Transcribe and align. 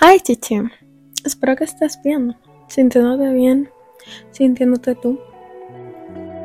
Hi, 0.00 0.20
Chichi. 0.20 0.60
Espero 1.24 1.54
que 1.56 1.64
estés 1.64 1.98
bien, 2.02 2.34
sintiéndote 2.68 3.32
bien, 3.34 3.68
sintiéndote 4.30 4.94
tú. 4.94 5.20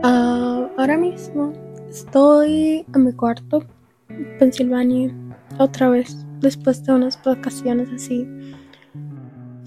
Ah, 0.03 0.67
ahora 0.75 0.97
mismo 0.97 1.53
estoy 1.87 2.85
en 2.93 3.03
mi 3.05 3.13
cuarto, 3.13 3.63
en 4.09 4.37
Pensilvania, 4.37 5.13
otra 5.59 5.87
vez, 5.89 6.25
después 6.39 6.83
de 6.83 6.93
unas 6.93 7.23
vacaciones 7.23 7.89
así, 7.95 8.27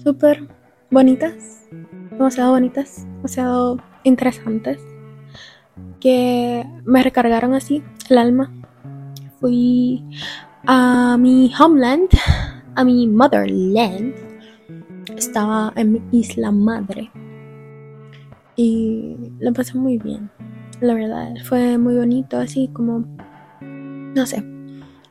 súper 0.03 0.47
bonitas, 0.91 1.56
demasiado 2.17 2.51
bonitas, 2.51 3.05
demasiado 3.17 3.77
interesantes, 4.03 4.79
que 5.99 6.65
me 6.85 7.03
recargaron 7.03 7.53
así 7.53 7.83
el 8.09 8.17
alma. 8.17 8.51
Fui 9.39 10.03
a 10.65 11.17
mi 11.19 11.51
homeland, 11.59 12.09
a 12.75 12.83
mi 12.83 13.07
motherland. 13.07 14.15
Estaba 15.15 15.73
en 15.75 15.93
mi 15.93 16.01
isla 16.11 16.51
madre. 16.51 17.11
Y 18.55 19.15
lo 19.39 19.53
pasé 19.53 19.77
muy 19.77 19.97
bien. 19.97 20.29
La 20.81 20.93
verdad, 20.93 21.33
fue 21.43 21.77
muy 21.77 21.95
bonito, 21.95 22.37
así 22.37 22.69
como, 22.71 23.05
no 23.61 24.25
sé, 24.25 24.43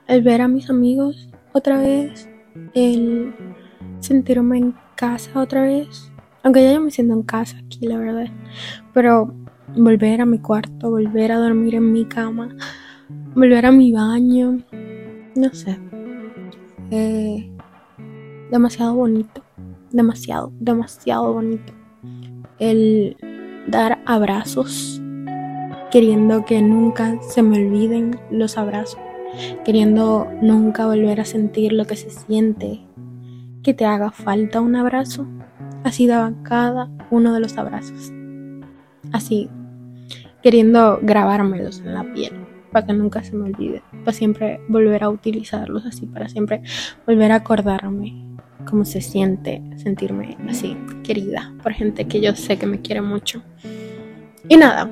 el 0.07 0.23
ver 0.23 0.43
a 0.43 0.49
mis 0.49 0.71
amigos 0.71 1.29
otra 1.53 1.79
vez, 1.79 2.29
el 2.75 3.35
sentirme 4.01 4.59
en 4.59 4.75
casa 4.95 5.41
otra 5.41 5.63
vez. 5.63 6.13
Aunque 6.47 6.63
ya 6.63 6.75
yo 6.75 6.81
me 6.81 6.93
siento 6.93 7.13
en 7.13 7.25
casa 7.25 7.59
aquí, 7.59 7.89
la 7.89 7.99
verdad. 7.99 8.29
Pero 8.95 9.35
volver 9.77 10.21
a 10.21 10.27
mi 10.27 10.39
cuarto, 10.39 10.91
volver 10.91 11.33
a 11.33 11.39
dormir 11.39 11.75
en 11.75 11.91
mi 11.91 12.05
cama, 12.05 12.55
volver 13.35 13.67
a 13.67 13.73
mi 13.73 13.91
baño, 13.91 14.61
no 15.35 15.53
sé. 15.53 15.77
Eh, 16.93 17.51
demasiado 18.53 18.95
bonito, 18.95 19.43
demasiado, 19.91 20.53
demasiado 20.61 21.33
bonito. 21.33 21.73
El 22.61 23.17
dar 23.67 23.99
abrazos, 24.07 25.03
queriendo 25.91 26.45
que 26.45 26.63
nunca 26.63 27.21
se 27.23 27.43
me 27.43 27.59
olviden 27.67 28.21
los 28.31 28.57
abrazos, 28.57 29.01
queriendo 29.65 30.29
nunca 30.43 30.87
volver 30.87 31.21
a 31.21 31.25
sentir 31.25 31.73
lo 31.73 31.87
que 31.87 31.97
se 31.97 32.11
siente, 32.11 32.87
que 33.65 33.75
te 33.75 33.85
haga 33.85 34.13
falta 34.13 34.61
un 34.61 34.77
abrazo. 34.77 35.27
Así 35.87 36.09
daba 36.09 36.33
cada 36.43 36.89
uno 37.13 37.33
de 37.33 37.39
los 37.39 37.57
abrazos. 37.57 38.13
Así, 39.13 39.49
queriendo 40.43 40.99
grabármelos 41.01 41.79
en 41.79 41.95
la 41.95 42.03
piel 42.13 42.33
para 42.73 42.89
que 42.89 42.93
nunca 42.93 43.23
se 43.23 43.37
me 43.37 43.45
olvide, 43.45 43.83
para 44.05 44.13
siempre 44.13 44.61
volver 44.67 45.05
a 45.05 45.11
utilizarlos 45.11 45.87
así, 45.87 46.07
para 46.07 46.29
siempre 46.29 46.61
volver 47.07 47.31
a 47.31 47.37
acordarme 47.37 48.17
cómo 48.69 48.85
se 48.85 49.01
siente 49.01 49.63
sentirme 49.77 50.37
así 50.49 50.77
querida 51.05 51.55
por 51.63 51.73
gente 51.73 52.09
que 52.09 52.21
yo 52.21 52.35
sé 52.35 52.59
que 52.59 52.67
me 52.67 52.81
quiere 52.81 53.01
mucho. 53.01 53.45
Y 54.49 54.57
nada, 54.57 54.91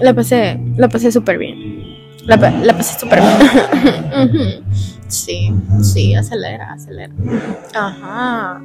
la 0.00 0.12
pasé, 0.12 0.58
la 0.76 0.88
pasé 0.88 1.12
súper 1.12 1.38
bien. 1.38 1.84
La, 2.26 2.36
la 2.36 2.76
pasé 2.76 2.98
súper 2.98 3.20
bien. 3.20 4.64
Sí, 5.12 5.52
sí, 5.82 6.14
acelera, 6.14 6.72
acelera. 6.72 7.12
Ajá. 7.74 8.62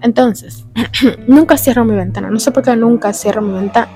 Entonces, 0.00 0.66
nunca 1.26 1.56
cierro 1.56 1.84
mi 1.84 1.94
ventana. 1.94 2.30
No 2.30 2.38
sé 2.38 2.50
por 2.50 2.62
qué 2.62 2.76
nunca 2.76 3.12
cierro 3.12 3.42
mi 3.42 3.52
ventana. 3.52 3.90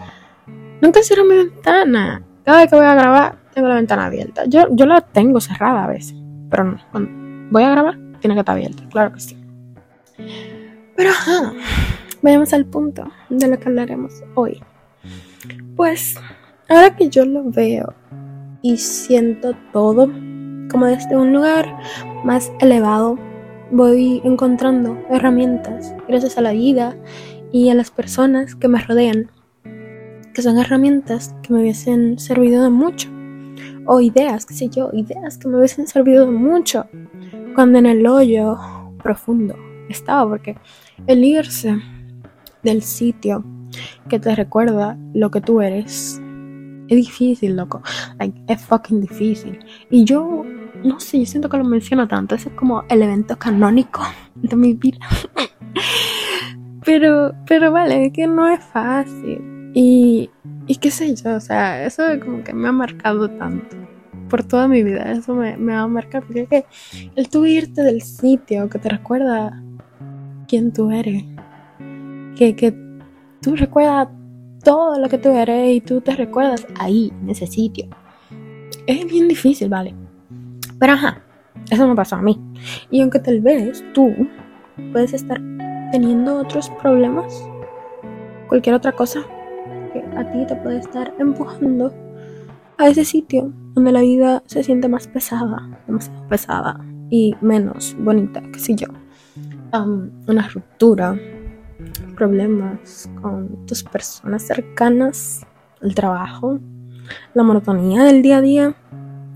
Nunca 0.80 1.02
cierro 1.02 1.24
mi 1.24 1.36
ventana. 1.36 2.22
Cada 2.44 2.58
vez 2.58 2.70
que 2.70 2.76
voy 2.76 2.86
a 2.86 2.94
grabar, 2.94 3.38
tengo 3.54 3.68
la 3.68 3.76
ventana 3.76 4.06
abierta. 4.06 4.44
Yo, 4.46 4.66
yo 4.70 4.86
la 4.86 5.00
tengo 5.00 5.40
cerrada 5.40 5.84
a 5.84 5.88
veces. 5.88 6.14
Pero 6.50 6.64
no, 6.64 6.78
cuando 6.90 7.10
voy 7.50 7.62
a 7.62 7.70
grabar, 7.70 7.98
tiene 8.20 8.34
que 8.34 8.40
estar 8.40 8.54
abierta. 8.54 8.82
Claro 8.90 9.12
que 9.12 9.20
sí. 9.20 9.36
Pero 10.96 11.10
ajá. 11.10 11.52
Vayamos 12.22 12.52
al 12.52 12.64
punto 12.64 13.08
de 13.28 13.46
lo 13.46 13.58
que 13.58 13.68
hablaremos 13.68 14.24
hoy. 14.34 14.60
Pues, 15.76 16.16
ahora 16.68 16.96
que 16.96 17.08
yo 17.08 17.24
lo 17.24 17.44
veo 17.44 17.94
y 18.62 18.78
siento 18.78 19.54
todo 19.72 20.10
como 20.70 20.86
desde 20.86 21.16
un 21.16 21.32
lugar 21.32 21.78
más 22.24 22.50
elevado, 22.58 23.16
voy 23.70 24.20
encontrando 24.24 24.96
herramientas 25.10 25.94
gracias 26.08 26.38
a 26.38 26.42
la 26.42 26.52
vida 26.52 26.96
y 27.52 27.70
a 27.70 27.74
las 27.74 27.90
personas 27.90 28.54
que 28.54 28.68
me 28.68 28.80
rodean, 28.80 29.30
que 30.34 30.42
son 30.42 30.58
herramientas 30.58 31.34
que 31.42 31.52
me 31.52 31.60
hubiesen 31.60 32.18
servido 32.18 32.62
de 32.62 32.70
mucho, 32.70 33.08
o 33.86 34.00
ideas, 34.00 34.46
qué 34.46 34.54
sé 34.54 34.68
yo, 34.68 34.90
ideas 34.92 35.38
que 35.38 35.48
me 35.48 35.58
hubiesen 35.58 35.86
servido 35.86 36.26
de 36.26 36.32
mucho 36.32 36.86
cuando 37.54 37.78
en 37.78 37.86
el 37.86 38.06
hoyo 38.06 38.58
profundo 39.02 39.56
estaba, 39.88 40.28
porque 40.28 40.56
el 41.06 41.24
irse 41.24 41.78
del 42.62 42.82
sitio 42.82 43.44
que 44.08 44.18
te 44.18 44.34
recuerda 44.34 44.98
lo 45.14 45.30
que 45.30 45.40
tú 45.40 45.60
eres 45.60 46.20
es 46.88 46.96
difícil, 46.96 47.56
loco, 47.56 47.82
like, 48.18 48.40
es 48.48 48.60
fucking 48.62 49.00
difícil, 49.00 49.58
y 49.90 50.04
yo 50.04 50.44
no 50.84 51.00
sé, 51.00 51.18
yo 51.18 51.26
siento 51.26 51.48
que 51.48 51.56
lo 51.56 51.64
menciono 51.64 52.08
tanto, 52.08 52.34
ese 52.34 52.48
es 52.48 52.54
como 52.54 52.84
el 52.88 53.02
evento 53.02 53.36
canónico 53.38 54.02
de 54.34 54.56
mi 54.56 54.74
vida. 54.74 54.98
pero, 56.84 57.34
pero 57.46 57.72
vale, 57.72 58.06
es 58.06 58.12
que 58.12 58.26
no 58.26 58.48
es 58.48 58.62
fácil. 58.64 59.70
Y, 59.74 60.30
y 60.66 60.76
qué 60.76 60.90
sé 60.90 61.14
yo, 61.14 61.34
o 61.34 61.40
sea, 61.40 61.84
eso 61.84 62.02
como 62.24 62.42
que 62.42 62.52
me 62.54 62.68
ha 62.68 62.72
marcado 62.72 63.28
tanto. 63.28 63.76
Por 64.28 64.42
toda 64.42 64.66
mi 64.66 64.82
vida, 64.82 65.12
eso 65.12 65.34
me, 65.34 65.56
me 65.56 65.74
va 65.74 65.82
a. 65.82 66.20
Porque 66.20 66.46
que 66.46 66.64
el 67.14 67.28
tú 67.28 67.44
irte 67.46 67.82
del 67.82 68.02
sitio 68.02 68.68
que 68.68 68.78
te 68.78 68.88
recuerda 68.88 69.62
quién 70.48 70.72
tú 70.72 70.90
eres, 70.90 71.24
que, 72.36 72.56
que 72.56 72.74
tú 73.40 73.54
recuerdas 73.54 74.08
todo 74.64 74.98
lo 74.98 75.08
que 75.08 75.18
tú 75.18 75.28
eres 75.28 75.76
y 75.76 75.80
tú 75.80 76.00
te 76.00 76.16
recuerdas 76.16 76.66
ahí, 76.78 77.12
en 77.22 77.30
ese 77.30 77.46
sitio. 77.46 77.86
Es 78.86 79.06
bien 79.06 79.28
difícil, 79.28 79.68
¿vale? 79.68 79.94
Pero 80.78 80.92
ajá, 80.92 81.22
eso 81.70 81.88
me 81.88 81.94
pasó 81.94 82.16
a 82.16 82.22
mí. 82.22 82.40
Y 82.90 83.00
aunque 83.00 83.18
tal 83.18 83.40
vez 83.40 83.84
tú 83.94 84.12
puedes 84.92 85.12
estar 85.12 85.40
teniendo 85.92 86.38
otros 86.40 86.70
problemas, 86.82 87.42
cualquier 88.48 88.74
otra 88.74 88.92
cosa 88.92 89.20
que 89.92 90.04
a 90.16 90.30
ti 90.32 90.46
te 90.46 90.56
puede 90.56 90.78
estar 90.78 91.14
empujando 91.18 91.94
a 92.78 92.88
ese 92.88 93.04
sitio 93.04 93.52
donde 93.74 93.92
la 93.92 94.00
vida 94.00 94.42
se 94.46 94.62
siente 94.62 94.88
más 94.88 95.08
pesada, 95.08 95.68
demasiado 95.86 96.28
pesada 96.28 96.80
y 97.10 97.34
menos 97.40 97.96
bonita, 97.98 98.42
qué 98.52 98.58
sé 98.58 98.74
yo. 98.74 98.88
Una 100.26 100.48
ruptura, 100.48 101.18
problemas 102.16 103.10
con 103.20 103.66
tus 103.66 103.82
personas 103.82 104.42
cercanas, 104.42 105.46
el 105.82 105.94
trabajo, 105.94 106.58
la 107.34 107.42
monotonía 107.42 108.04
del 108.04 108.22
día 108.22 108.38
a 108.38 108.40
día. 108.40 108.74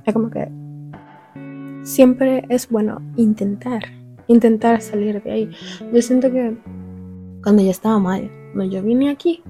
Es 0.07 0.15
como 0.15 0.31
que 0.31 0.51
siempre 1.83 2.45
es 2.49 2.69
bueno 2.69 3.01
intentar, 3.17 3.83
intentar 4.27 4.81
salir 4.81 5.23
de 5.23 5.31
ahí. 5.31 5.51
Yo 5.93 6.03
siento 6.03 6.31
que 6.31 6.57
cuando 7.43 7.63
yo 7.63 7.71
estaba 7.71 7.99
mal, 7.99 8.31
cuando 8.53 8.75
yo 8.75 8.83
vine 8.83 9.11
aquí, 9.11 9.43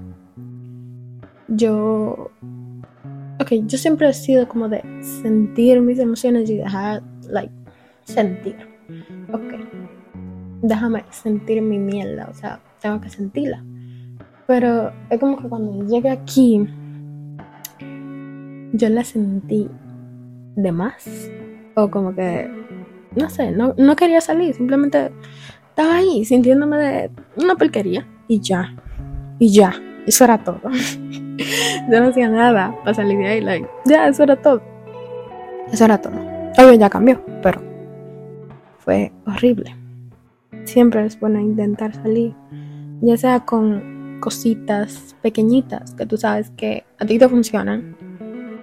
yo, 1.47 2.31
ok, 3.39 3.51
yo 3.65 3.77
siempre 3.77 4.09
he 4.09 4.13
sido 4.13 4.47
como 4.47 4.69
de 4.69 4.81
sentir 5.01 5.81
mis 5.81 5.99
emociones 5.99 6.49
y 6.49 6.57
dejar, 6.57 7.03
like, 7.29 7.53
sentir. 8.03 8.55
Ok, 9.33 9.53
déjame 10.61 11.03
sentir 11.09 11.61
mi 11.61 11.77
mierda, 11.77 12.27
o 12.29 12.33
sea, 12.33 12.59
tengo 12.81 13.01
que 13.01 13.09
sentirla. 13.09 13.63
Pero 14.47 14.91
es 15.09 15.19
como 15.19 15.37
que 15.37 15.47
cuando 15.47 15.85
llegué 15.87 16.09
aquí, 16.09 16.65
yo 18.73 18.89
la 18.89 19.03
sentí 19.03 19.69
de 20.55 20.71
más. 20.71 21.29
O 21.75 21.89
como 21.89 22.13
que, 22.13 22.49
no 23.15 23.29
sé, 23.29 23.51
no, 23.51 23.73
no 23.77 23.95
quería 23.95 24.21
salir, 24.21 24.53
simplemente 24.53 25.11
estaba 25.69 25.95
ahí 25.95 26.25
sintiéndome 26.25 26.77
de 26.77 27.11
una 27.37 27.55
porquería. 27.55 28.05
Y 28.27 28.39
ya, 28.39 28.75
y 29.39 29.51
ya, 29.51 29.73
eso 30.05 30.23
era 30.23 30.43
todo. 30.43 30.61
yo 31.91 31.99
no 31.99 32.09
hacía 32.09 32.29
nada 32.29 32.75
para 32.79 32.93
salir 32.93 33.17
de 33.17 33.27
ahí, 33.27 33.41
like, 33.41 33.67
ya, 33.85 34.07
eso 34.07 34.23
era 34.23 34.35
todo. 34.35 34.61
Eso 35.71 35.85
era 35.85 35.99
todo. 35.99 36.13
Obvio 36.57 36.73
ya 36.73 36.89
cambió, 36.89 37.23
pero 37.41 37.61
fue 38.79 39.11
horrible. 39.25 39.75
Siempre 40.65 41.05
es 41.05 41.19
bueno 41.19 41.39
intentar 41.39 41.93
salir, 41.95 42.35
ya 43.01 43.17
sea 43.17 43.39
con 43.41 44.19
cositas 44.19 45.15
pequeñitas 45.21 45.95
que 45.95 46.05
tú 46.05 46.17
sabes 46.17 46.51
que 46.51 46.83
a 46.99 47.05
ti 47.05 47.17
te 47.17 47.27
funcionan, 47.27 47.95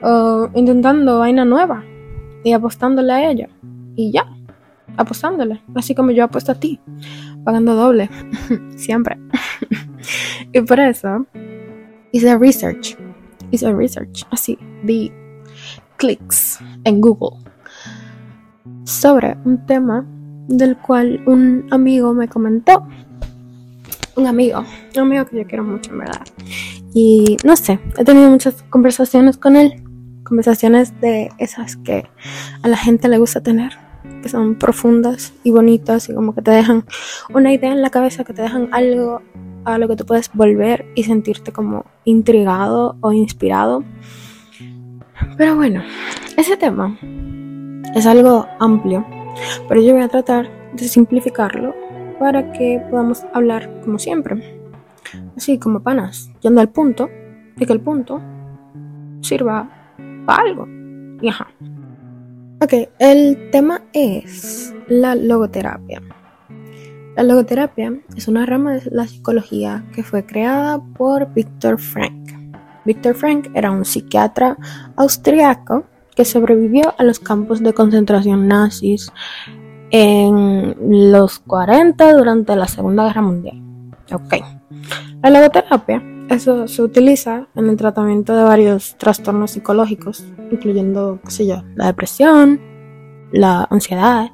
o 0.03 0.49
intentando 0.55 1.19
vaina 1.19 1.45
nueva 1.45 1.83
y 2.45 2.53
apostándole 2.53 3.13
a 3.13 3.31
ella. 3.31 3.49
Y 3.97 4.13
ya, 4.13 4.27
apostándole, 4.97 5.63
así 5.75 5.95
como 5.95 6.11
yo 6.11 6.25
apuesto 6.25 6.53
a 6.53 6.55
ti, 6.55 6.81
pagando 7.45 7.75
doble, 7.75 8.11
siempre. 8.77 9.19
y 10.53 10.61
por 10.61 10.81
eso 10.81 11.27
hice 12.13 12.37
research. 12.39 12.97
Hice 13.51 13.73
research, 13.73 14.27
así, 14.31 14.59
di 14.83 15.11
clics 15.97 16.59
en 16.85 17.01
Google 17.01 17.39
sobre 18.85 19.37
un 19.45 19.65
tema 19.67 20.05
del 20.49 20.77
cual 20.79 21.23
un 21.27 21.67
amigo 21.71 22.15
me 22.15 22.29
comentó. 22.29 22.87
Un 24.17 24.27
amigo, 24.27 24.65
un 24.95 25.01
amigo 25.01 25.27
que 25.27 25.37
yo 25.39 25.47
quiero 25.47 25.65
mucho, 25.65 25.93
en 25.93 25.99
verdad. 25.99 26.27
Y 26.95 27.37
no 27.45 27.55
sé, 27.57 27.79
he 27.97 28.05
tenido 28.05 28.31
muchas 28.31 28.63
conversaciones 28.65 29.37
con 29.37 29.57
él. 29.57 29.85
Conversaciones 30.29 31.01
de 31.01 31.31
esas 31.39 31.77
que 31.77 32.07
a 32.63 32.69
la 32.69 32.77
gente 32.77 33.09
le 33.09 33.19
gusta 33.19 33.43
tener. 33.43 33.73
Que 34.23 34.29
son 34.29 34.57
profundas 34.57 35.33
y 35.43 35.51
bonitas 35.51 36.09
y 36.09 36.15
como 36.15 36.35
que 36.35 36.43
te 36.43 36.51
dejan 36.51 36.85
una 37.33 37.53
idea 37.53 37.73
en 37.73 37.83
la 37.83 37.91
cabeza, 37.91 38.25
que 38.25 38.33
te 38.35 38.43
dejan 38.43 38.69
algo 38.73 39.23
a 39.65 39.79
lo 39.79 39.89
que 39.89 39.97
tú 39.97 40.07
puedes 40.07 40.31
volver 40.33 40.87
y 40.95 41.05
sentirte 41.05 41.53
como 41.53 41.85
intrigado 42.05 42.97
o 43.01 43.13
inspirado. 43.13 43.85
Pero 45.37 45.57
bueno, 45.57 45.83
ese 46.37 46.57
tema 46.57 46.99
es 47.95 48.07
algo 48.07 48.47
amplio, 48.61 49.05
pero 49.69 49.81
yo 49.81 49.95
voy 49.95 50.03
a 50.03 50.09
tratar 50.09 50.49
de 50.75 50.89
simplificarlo 50.89 51.75
para 52.19 52.53
que 52.53 52.83
podamos 52.91 53.25
hablar 53.33 53.81
como 53.83 53.99
siempre. 53.99 54.61
Así 55.37 55.59
como 55.59 55.81
panas, 55.81 56.31
yendo 56.41 56.61
al 56.61 56.69
punto 56.69 57.09
y 57.57 57.67
que 57.67 57.73
el 57.73 57.81
punto 57.81 58.21
sirva 59.21 59.78
algo. 60.37 60.67
Ajá. 61.29 61.49
Ok, 62.61 62.73
el 62.99 63.51
tema 63.51 63.83
es 63.93 64.75
la 64.89 65.15
logoterapia. 65.15 66.03
La 67.17 67.23
logoterapia 67.23 67.95
es 68.17 68.29
una 68.29 68.47
rama 68.47 68.75
de 68.75 68.91
la 68.91 69.07
psicología 69.07 69.85
que 69.95 70.03
fue 70.03 70.25
creada 70.25 70.81
por 70.97 71.33
Viktor 71.35 71.79
Frank. 71.79 72.31
Viktor 72.85 73.15
Frank 73.15 73.49
era 73.55 73.71
un 73.71 73.85
psiquiatra 73.85 74.57
austriaco 74.97 75.85
que 76.15 76.25
sobrevivió 76.25 76.95
a 76.99 77.05
los 77.05 77.21
campos 77.21 77.63
de 77.63 77.73
concentración 77.73 78.49
nazis 78.49 79.13
en 79.91 81.13
los 81.13 81.39
40 81.39 82.13
durante 82.15 82.57
la 82.57 82.67
Segunda 82.67 83.05
Guerra 83.05 83.23
Mundial. 83.23 83.63
Ok. 84.13 84.35
La 85.23 85.31
logoterapia, 85.31 86.03
eso 86.29 86.69
se 86.69 86.83
utiliza 86.83 87.49
en 87.55 87.69
el 87.69 87.77
tratamiento 87.77 88.37
de 88.37 88.43
varios 88.43 88.97
trastornos 88.99 89.53
psicológicos, 89.53 90.25
incluyendo, 90.51 91.21
qué 91.25 91.31
sé 91.31 91.47
yo, 91.47 91.63
la 91.75 91.87
depresión, 91.87 92.61
la 93.33 93.67
ansiedad, 93.71 94.31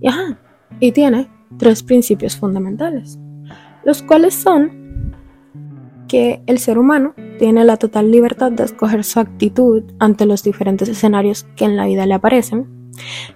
y 0.00 0.08
ajá, 0.08 0.38
y 0.80 0.92
tiene 0.92 1.28
tres 1.56 1.82
principios 1.82 2.36
fundamentales, 2.36 3.18
los 3.84 4.02
cuales 4.02 4.34
son 4.34 5.14
que 6.08 6.42
el 6.46 6.58
ser 6.58 6.78
humano 6.78 7.14
tiene 7.38 7.64
la 7.64 7.76
total 7.76 8.10
libertad 8.10 8.50
de 8.50 8.64
escoger 8.64 9.04
su 9.04 9.20
actitud 9.20 9.84
ante 10.00 10.26
los 10.26 10.42
diferentes 10.42 10.88
escenarios 10.88 11.44
que 11.54 11.64
en 11.64 11.76
la 11.76 11.86
vida 11.86 12.06
le 12.06 12.14
aparecen, 12.14 12.90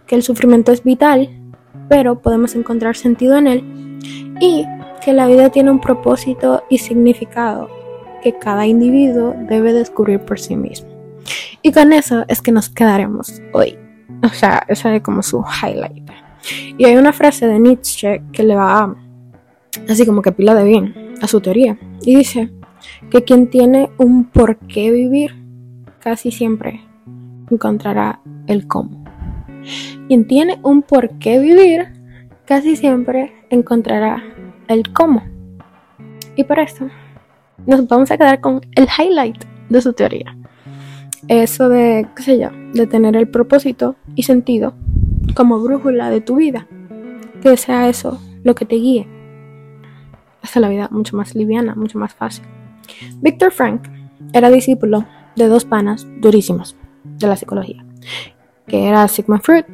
que 0.07 0.17
el 0.17 0.25
sufrimiento 0.25 0.73
es 0.73 0.83
vital, 0.83 1.31
pero 1.89 2.21
podemos 2.21 2.57
encontrar 2.57 2.97
sentido 2.97 3.39
en 3.39 3.47
él, 3.47 4.01
y 4.41 4.65
que 5.05 5.13
la 5.13 5.29
vida 5.29 5.51
tiene 5.51 5.71
un 5.71 5.81
propósito 5.81 6.65
y 6.69 6.79
significado 6.79 7.69
que 8.25 8.37
cada 8.39 8.67
individuo 8.67 9.37
debe 9.49 9.73
descubrir 9.73 10.19
por 10.19 10.41
sí 10.41 10.57
mismo. 10.57 10.89
Y 11.63 11.71
con 11.73 11.93
eso 11.93 12.25
es 12.27 12.41
que 12.43 12.51
nos 12.51 12.71
quedaremos 12.71 13.41
hoy. 13.53 13.79
O 14.23 14.29
sea, 14.29 14.65
esa 14.69 14.97
es 14.97 15.03
como 15.03 15.23
su 15.23 15.45
highlight. 15.63 16.11
Y 16.77 16.87
hay 16.87 16.97
una 16.97 17.13
frase 17.13 17.47
de 17.47 17.61
Nietzsche 17.61 18.23
que 18.33 18.43
le 18.43 18.57
va 18.57 18.97
así 19.89 20.05
como 20.05 20.23
que 20.23 20.33
pila 20.33 20.55
de 20.55 20.65
bien 20.65 21.15
a 21.21 21.29
su 21.29 21.41
teoría. 21.41 21.79
Y 22.03 22.17
dice, 22.17 22.51
que 23.11 23.25
quien 23.25 23.49
tiene 23.49 23.91
un 23.99 24.25
por 24.25 24.57
qué 24.57 24.91
vivir 24.91 25.35
casi 26.01 26.31
siempre 26.31 26.81
encontrará 27.51 28.21
el 28.47 28.67
cómo. 28.67 29.05
Quien 30.09 30.27
tiene 30.27 30.59
un 30.63 30.83
por 30.83 31.19
qué 31.19 31.39
vivir 31.39 31.93
casi 32.45 32.77
siempre 32.77 33.33
encontrará 33.51 34.23
el 34.69 34.93
cómo. 34.93 35.23
Y 36.37 36.45
por 36.45 36.59
eso 36.59 36.89
nos 37.67 37.87
vamos 37.89 38.11
a 38.11 38.17
quedar 38.17 38.41
con 38.41 38.61
el 38.75 38.87
highlight 38.99 39.45
de 39.69 39.81
su 39.81 39.93
teoría. 39.93 40.37
Eso 41.29 41.69
de, 41.69 42.07
qué 42.17 42.23
sé 42.23 42.39
yo, 42.39 42.51
de 42.75 42.87
tener 42.87 43.17
el 43.17 43.29
propósito 43.29 43.97
y 44.15 44.25
sentido 44.25 44.75
como 45.35 45.59
brújula 45.59 46.11
de 46.11 46.21
tu 46.21 46.37
vida. 46.37 46.67
Que 47.43 47.57
sea 47.57 47.89
eso 47.89 48.21
lo 48.43 48.55
que 48.55 48.65
te 48.65 48.77
guíe. 48.77 49.09
Hace 50.43 50.61
la 50.61 50.69
vida 50.69 50.89
mucho 50.91 51.17
más 51.17 51.35
liviana, 51.35 51.75
mucho 51.75 51.99
más 51.99 52.15
fácil. 52.15 52.45
Victor 53.23 53.51
Frank 53.51 53.89
era 54.33 54.51
discípulo 54.51 55.07
de 55.37 55.47
dos 55.49 55.65
panas 55.65 56.07
durísimos 56.21 56.77
de 57.05 57.27
la 57.27 57.37
psicología, 57.37 57.85
que 58.67 58.87
era 58.89 59.09
Sigmund 59.09 59.43
Freud, 59.43 59.65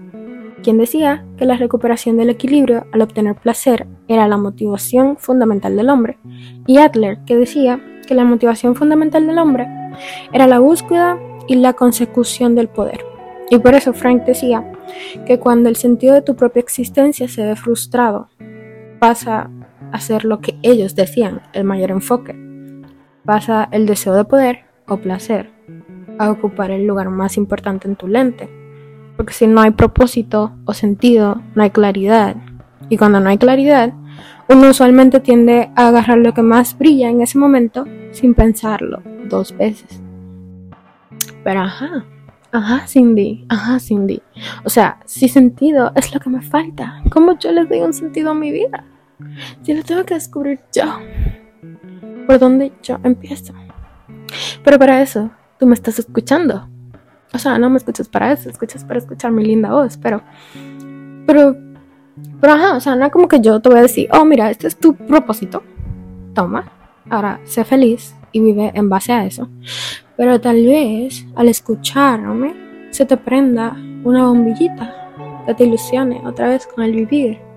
quien 0.62 0.78
decía 0.78 1.24
que 1.36 1.44
la 1.44 1.56
recuperación 1.56 2.16
del 2.16 2.30
equilibrio 2.30 2.86
al 2.92 3.02
obtener 3.02 3.36
placer 3.36 3.86
era 4.08 4.28
la 4.28 4.36
motivación 4.36 5.16
fundamental 5.16 5.76
del 5.76 5.90
hombre, 5.90 6.18
y 6.66 6.78
Adler, 6.78 7.18
que 7.26 7.36
decía 7.36 7.80
que 8.06 8.14
la 8.14 8.24
motivación 8.24 8.74
fundamental 8.74 9.26
del 9.26 9.38
hombre 9.38 9.66
era 10.32 10.46
la 10.46 10.58
búsqueda 10.58 11.18
y 11.48 11.56
la 11.56 11.72
consecución 11.72 12.54
del 12.54 12.68
poder. 12.68 13.04
Y 13.50 13.58
por 13.58 13.74
eso 13.74 13.92
Frank 13.92 14.24
decía 14.24 14.72
que 15.26 15.38
cuando 15.38 15.68
el 15.68 15.76
sentido 15.76 16.14
de 16.14 16.22
tu 16.22 16.36
propia 16.36 16.60
existencia 16.60 17.28
se 17.28 17.44
ve 17.44 17.56
frustrado, 17.56 18.28
pasa 19.00 19.50
a 19.92 20.00
ser 20.00 20.24
lo 20.24 20.40
que 20.40 20.56
ellos 20.62 20.94
decían, 20.94 21.42
el 21.52 21.64
mayor 21.64 21.90
enfoque, 21.90 22.36
pasa 23.24 23.68
el 23.72 23.86
deseo 23.86 24.14
de 24.14 24.24
poder 24.24 24.60
o 24.86 24.98
placer 24.98 25.50
a 26.18 26.30
ocupar 26.30 26.70
el 26.70 26.86
lugar 26.86 27.08
más 27.08 27.36
importante 27.36 27.88
en 27.88 27.96
tu 27.96 28.06
lente. 28.06 28.59
Porque 29.20 29.34
si 29.34 29.46
no 29.46 29.60
hay 29.60 29.72
propósito 29.72 30.52
o 30.64 30.72
sentido, 30.72 31.42
no 31.54 31.62
hay 31.62 31.68
claridad. 31.68 32.36
Y 32.88 32.96
cuando 32.96 33.20
no 33.20 33.28
hay 33.28 33.36
claridad, 33.36 33.92
uno 34.48 34.70
usualmente 34.70 35.20
tiende 35.20 35.70
a 35.76 35.88
agarrar 35.88 36.16
lo 36.16 36.32
que 36.32 36.40
más 36.40 36.78
brilla 36.78 37.10
en 37.10 37.20
ese 37.20 37.36
momento 37.36 37.84
sin 38.12 38.32
pensarlo 38.32 39.02
dos 39.28 39.54
veces. 39.54 40.00
Pero 41.44 41.60
ajá, 41.60 42.06
ajá 42.50 42.86
Cindy, 42.86 43.44
ajá 43.50 43.78
Cindy. 43.78 44.22
O 44.64 44.70
sea, 44.70 45.00
si 45.04 45.28
sentido 45.28 45.92
es 45.96 46.14
lo 46.14 46.20
que 46.20 46.30
me 46.30 46.40
falta, 46.40 47.02
¿cómo 47.10 47.38
yo 47.38 47.52
le 47.52 47.66
doy 47.66 47.80
un 47.80 47.92
sentido 47.92 48.30
a 48.30 48.34
mi 48.34 48.50
vida? 48.50 48.86
Si 49.60 49.74
lo 49.74 49.82
tengo 49.82 50.02
que 50.06 50.14
descubrir 50.14 50.60
yo 50.72 50.98
por 52.26 52.38
dónde 52.38 52.72
yo 52.82 52.98
empiezo. 53.02 53.52
Pero 54.64 54.78
para 54.78 55.02
eso, 55.02 55.30
tú 55.58 55.66
me 55.66 55.74
estás 55.74 55.98
escuchando. 55.98 56.70
O 57.32 57.38
sea, 57.38 57.58
no 57.58 57.70
me 57.70 57.78
escuchas 57.78 58.08
para 58.08 58.32
eso, 58.32 58.50
escuchas 58.50 58.84
para 58.84 58.98
escuchar 58.98 59.30
mi 59.32 59.44
linda 59.44 59.70
voz, 59.70 59.96
pero. 59.96 60.22
Pero. 61.26 61.56
Pero 62.40 62.52
ajá, 62.52 62.76
o 62.76 62.80
sea, 62.80 62.96
no 62.96 63.10
como 63.10 63.28
que 63.28 63.40
yo 63.40 63.60
te 63.60 63.68
voy 63.68 63.78
a 63.78 63.82
decir, 63.82 64.08
oh, 64.12 64.24
mira, 64.24 64.50
este 64.50 64.66
es 64.66 64.76
tu 64.76 64.94
propósito. 64.94 65.62
Toma, 66.34 66.70
ahora 67.08 67.40
sé 67.44 67.64
feliz 67.64 68.14
y 68.32 68.40
vive 68.40 68.72
en 68.74 68.88
base 68.88 69.12
a 69.12 69.24
eso. 69.24 69.48
Pero 70.16 70.40
tal 70.40 70.64
vez 70.64 71.26
al 71.34 71.48
escucharme 71.48 72.88
se 72.90 73.06
te 73.06 73.16
prenda 73.16 73.76
una 74.04 74.26
bombillita 74.26 75.12
que 75.46 75.54
te 75.54 75.64
ilusione 75.64 76.20
otra 76.26 76.48
vez 76.48 76.66
con 76.66 76.84
el 76.84 76.94
vivir 76.94 77.50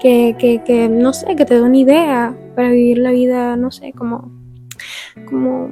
que, 0.00 0.36
que, 0.38 0.62
que, 0.64 0.88
no 0.88 1.12
sé, 1.12 1.36
que 1.36 1.44
te 1.44 1.54
dé 1.54 1.62
una 1.62 1.76
idea 1.76 2.36
para 2.54 2.70
vivir 2.70 2.98
la 2.98 3.10
vida, 3.10 3.56
no 3.56 3.70
sé, 3.70 3.92
como, 3.92 4.30
como 5.28 5.70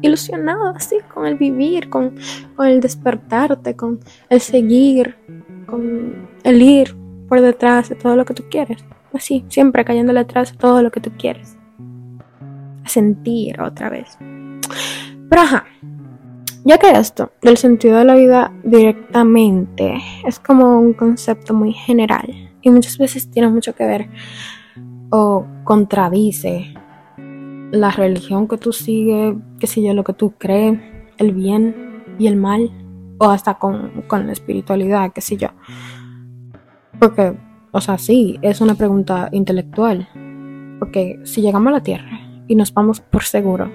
ilusionado 0.00 0.68
así 0.68 0.96
con 1.12 1.26
el 1.26 1.36
vivir, 1.36 1.88
con, 1.88 2.14
con 2.56 2.66
el 2.66 2.80
despertarte, 2.80 3.76
con 3.76 4.00
el 4.28 4.40
seguir, 4.40 5.16
con 5.66 6.28
el 6.42 6.62
ir 6.62 6.94
por 7.28 7.40
detrás 7.40 7.88
de 7.88 7.94
todo 7.94 8.16
lo 8.16 8.24
que 8.24 8.34
tú 8.34 8.44
quieres. 8.50 8.84
Así, 9.12 9.44
siempre 9.48 9.84
cayéndole 9.84 10.20
atrás 10.20 10.52
de 10.52 10.58
todo 10.58 10.82
lo 10.82 10.90
que 10.90 11.00
tú 11.00 11.10
quieres. 11.18 11.56
A 12.84 12.88
sentir 12.88 13.60
otra 13.60 13.88
vez. 13.88 14.18
Pero 15.30 15.42
ajá, 15.42 15.64
ya 16.64 16.78
que 16.78 16.90
esto 16.90 17.32
del 17.42 17.56
sentido 17.56 17.98
de 17.98 18.04
la 18.04 18.14
vida 18.14 18.52
directamente 18.62 19.96
es 20.26 20.38
como 20.38 20.80
un 20.80 20.94
concepto 20.94 21.54
muy 21.54 21.72
general 21.72 22.26
y 22.62 22.70
muchas 22.70 22.98
veces 22.98 23.30
tiene 23.30 23.48
mucho 23.48 23.74
que 23.74 23.84
ver 23.84 24.08
o 25.10 25.46
contradice 25.64 26.74
la 27.74 27.90
religión 27.90 28.48
que 28.48 28.58
tú 28.58 28.72
sigues, 28.72 29.34
qué 29.58 29.66
sé 29.66 29.82
yo, 29.82 29.94
lo 29.94 30.04
que 30.04 30.12
tú 30.12 30.34
crees, 30.38 30.78
el 31.18 31.32
bien 31.32 32.02
y 32.18 32.26
el 32.26 32.36
mal, 32.36 32.70
o 33.18 33.28
hasta 33.28 33.54
con, 33.54 34.02
con 34.06 34.26
la 34.26 34.32
espiritualidad, 34.32 35.12
qué 35.12 35.20
sé 35.20 35.36
yo. 35.36 35.48
Porque, 36.98 37.34
o 37.72 37.80
sea, 37.80 37.98
sí, 37.98 38.38
es 38.42 38.60
una 38.60 38.74
pregunta 38.74 39.28
intelectual. 39.32 40.08
Porque 40.78 41.20
si 41.24 41.40
llegamos 41.40 41.68
a 41.68 41.76
la 41.76 41.82
Tierra 41.82 42.20
y 42.46 42.54
nos 42.54 42.72
vamos 42.74 43.00
por 43.00 43.22
seguro, 43.22 43.70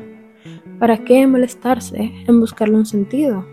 ¿Para 0.80 1.00
qué 1.00 1.28
molestarse 1.28 2.10
en 2.26 2.40
buscarle 2.40 2.76
un 2.76 2.86
sentido? 2.86 3.46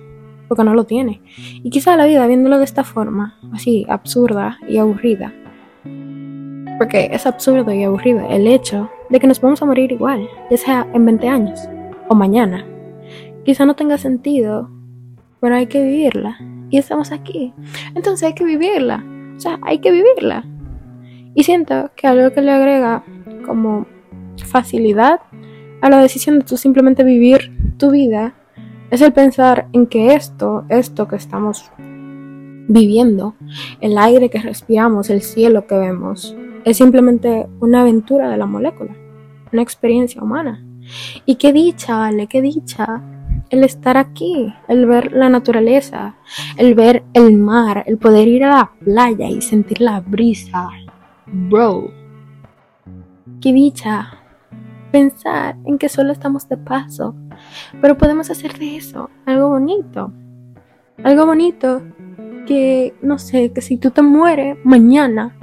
Porque 0.47 0.63
no 0.63 0.75
lo 0.75 0.85
tiene. 0.85 1.21
Y 1.37 1.71
quizá 1.71 1.97
la 1.97 2.07
vida, 2.07 2.25
viéndolo 2.29 2.59
de 2.59 2.65
esta 2.65 2.85
forma, 2.85 3.37
así, 3.53 3.85
absurda 3.89 4.59
y 4.69 4.79
aburrida. 4.79 5.35
Porque 6.79 7.09
es 7.11 7.27
absurdo 7.27 7.73
y 7.73 7.83
aburrido 7.83 8.25
el 8.31 8.47
hecho 8.47 8.89
de 9.09 9.21
que 9.21 9.27
nos 9.27 9.41
vamos 9.41 9.63
a 9.63 9.67
morir 9.67 9.93
igual, 9.93 10.29
ya 10.51 10.57
sea 10.57 10.87
en 10.93 11.05
20 11.05 11.29
años 11.29 11.69
o 12.09 12.15
mañana. 12.15 12.67
Quizá 13.45 13.65
no 13.65 13.77
tenga 13.77 13.99
sentido, 13.99 14.71
pero 15.41 15.55
hay 15.55 15.67
que 15.67 15.83
vivirla. 15.83 16.39
Y 16.71 16.79
estamos 16.79 17.13
aquí. 17.13 17.53
Entonces 17.95 18.27
hay 18.27 18.35
que 18.35 18.45
vivirla. 18.45 19.05
O 19.37 19.41
sea, 19.41 19.59
hay 19.63 19.79
que 19.79 19.93
vivirla. 19.93 20.45
Y 21.35 21.45
siento 21.45 21.91
que 21.95 22.07
algo 22.07 22.33
que 22.33 22.43
le 22.43 22.51
agrega 22.51 23.05
como 23.47 23.87
facilidad 24.45 25.21
a 25.81 25.91
la 25.91 26.01
decisión 26.01 26.39
de 26.39 26.45
tú 26.45 26.57
simplemente 26.57 27.05
vivir 27.05 27.53
tu 27.79 27.91
vida 27.91 28.35
es 28.91 29.03
el 29.03 29.13
pensar 29.13 29.69
en 29.73 29.87
que 29.87 30.15
esto, 30.15 30.65
esto 30.69 31.07
que 31.09 31.17
estamos 31.17 31.71
viviendo, 32.69 33.35
el 33.81 33.99
aire 33.99 34.31
que 34.31 34.39
respiramos, 34.39 35.11
el 35.11 35.23
cielo 35.23 35.67
que 35.67 35.77
vemos, 35.77 36.37
es 36.67 36.79
simplemente 36.79 37.47
una 37.61 37.83
aventura 37.83 38.29
de 38.29 38.37
la 38.37 38.47
molécula, 38.47 38.93
una 39.53 39.63
experiencia 39.63 40.21
humana. 40.21 40.65
Y 41.25 41.37
qué 41.37 41.53
dicha, 41.53 41.97
vale, 41.97 42.27
qué 42.27 42.43
dicha 42.43 43.03
el 43.51 43.63
estar 43.63 43.97
aquí, 43.97 44.53
el 44.67 44.85
ver 44.85 45.13
la 45.13 45.29
naturaleza, 45.29 46.17
el 46.57 46.75
ver 46.75 47.05
el 47.13 47.37
mar, 47.37 47.85
el 47.87 47.99
poder 47.99 48.27
ir 48.27 48.45
a 48.45 48.49
la 48.49 48.71
playa 48.85 49.29
y 49.29 49.43
sentir 49.43 49.81
la 49.81 50.01
brisa. 50.01 50.69
Bro, 51.27 51.89
qué 53.41 53.53
dicha 53.53 54.19
pensar 54.91 55.57
en 55.67 55.79
que 55.79 55.89
solo 55.89 56.11
estamos 56.11 56.49
de 56.49 56.57
paso, 56.57 57.15
pero 57.81 57.97
podemos 57.97 58.29
hacer 58.29 58.59
de 58.59 58.77
eso 58.77 59.09
algo 59.25 59.51
bonito. 59.51 60.13
Algo 61.05 61.27
bonito 61.27 61.83
que, 62.45 62.93
no 63.03 63.21
sé, 63.21 63.53
que 63.53 63.61
si 63.61 63.77
tú 63.77 63.93
te 63.93 64.03
mueres 64.03 64.59
mañana 64.65 65.37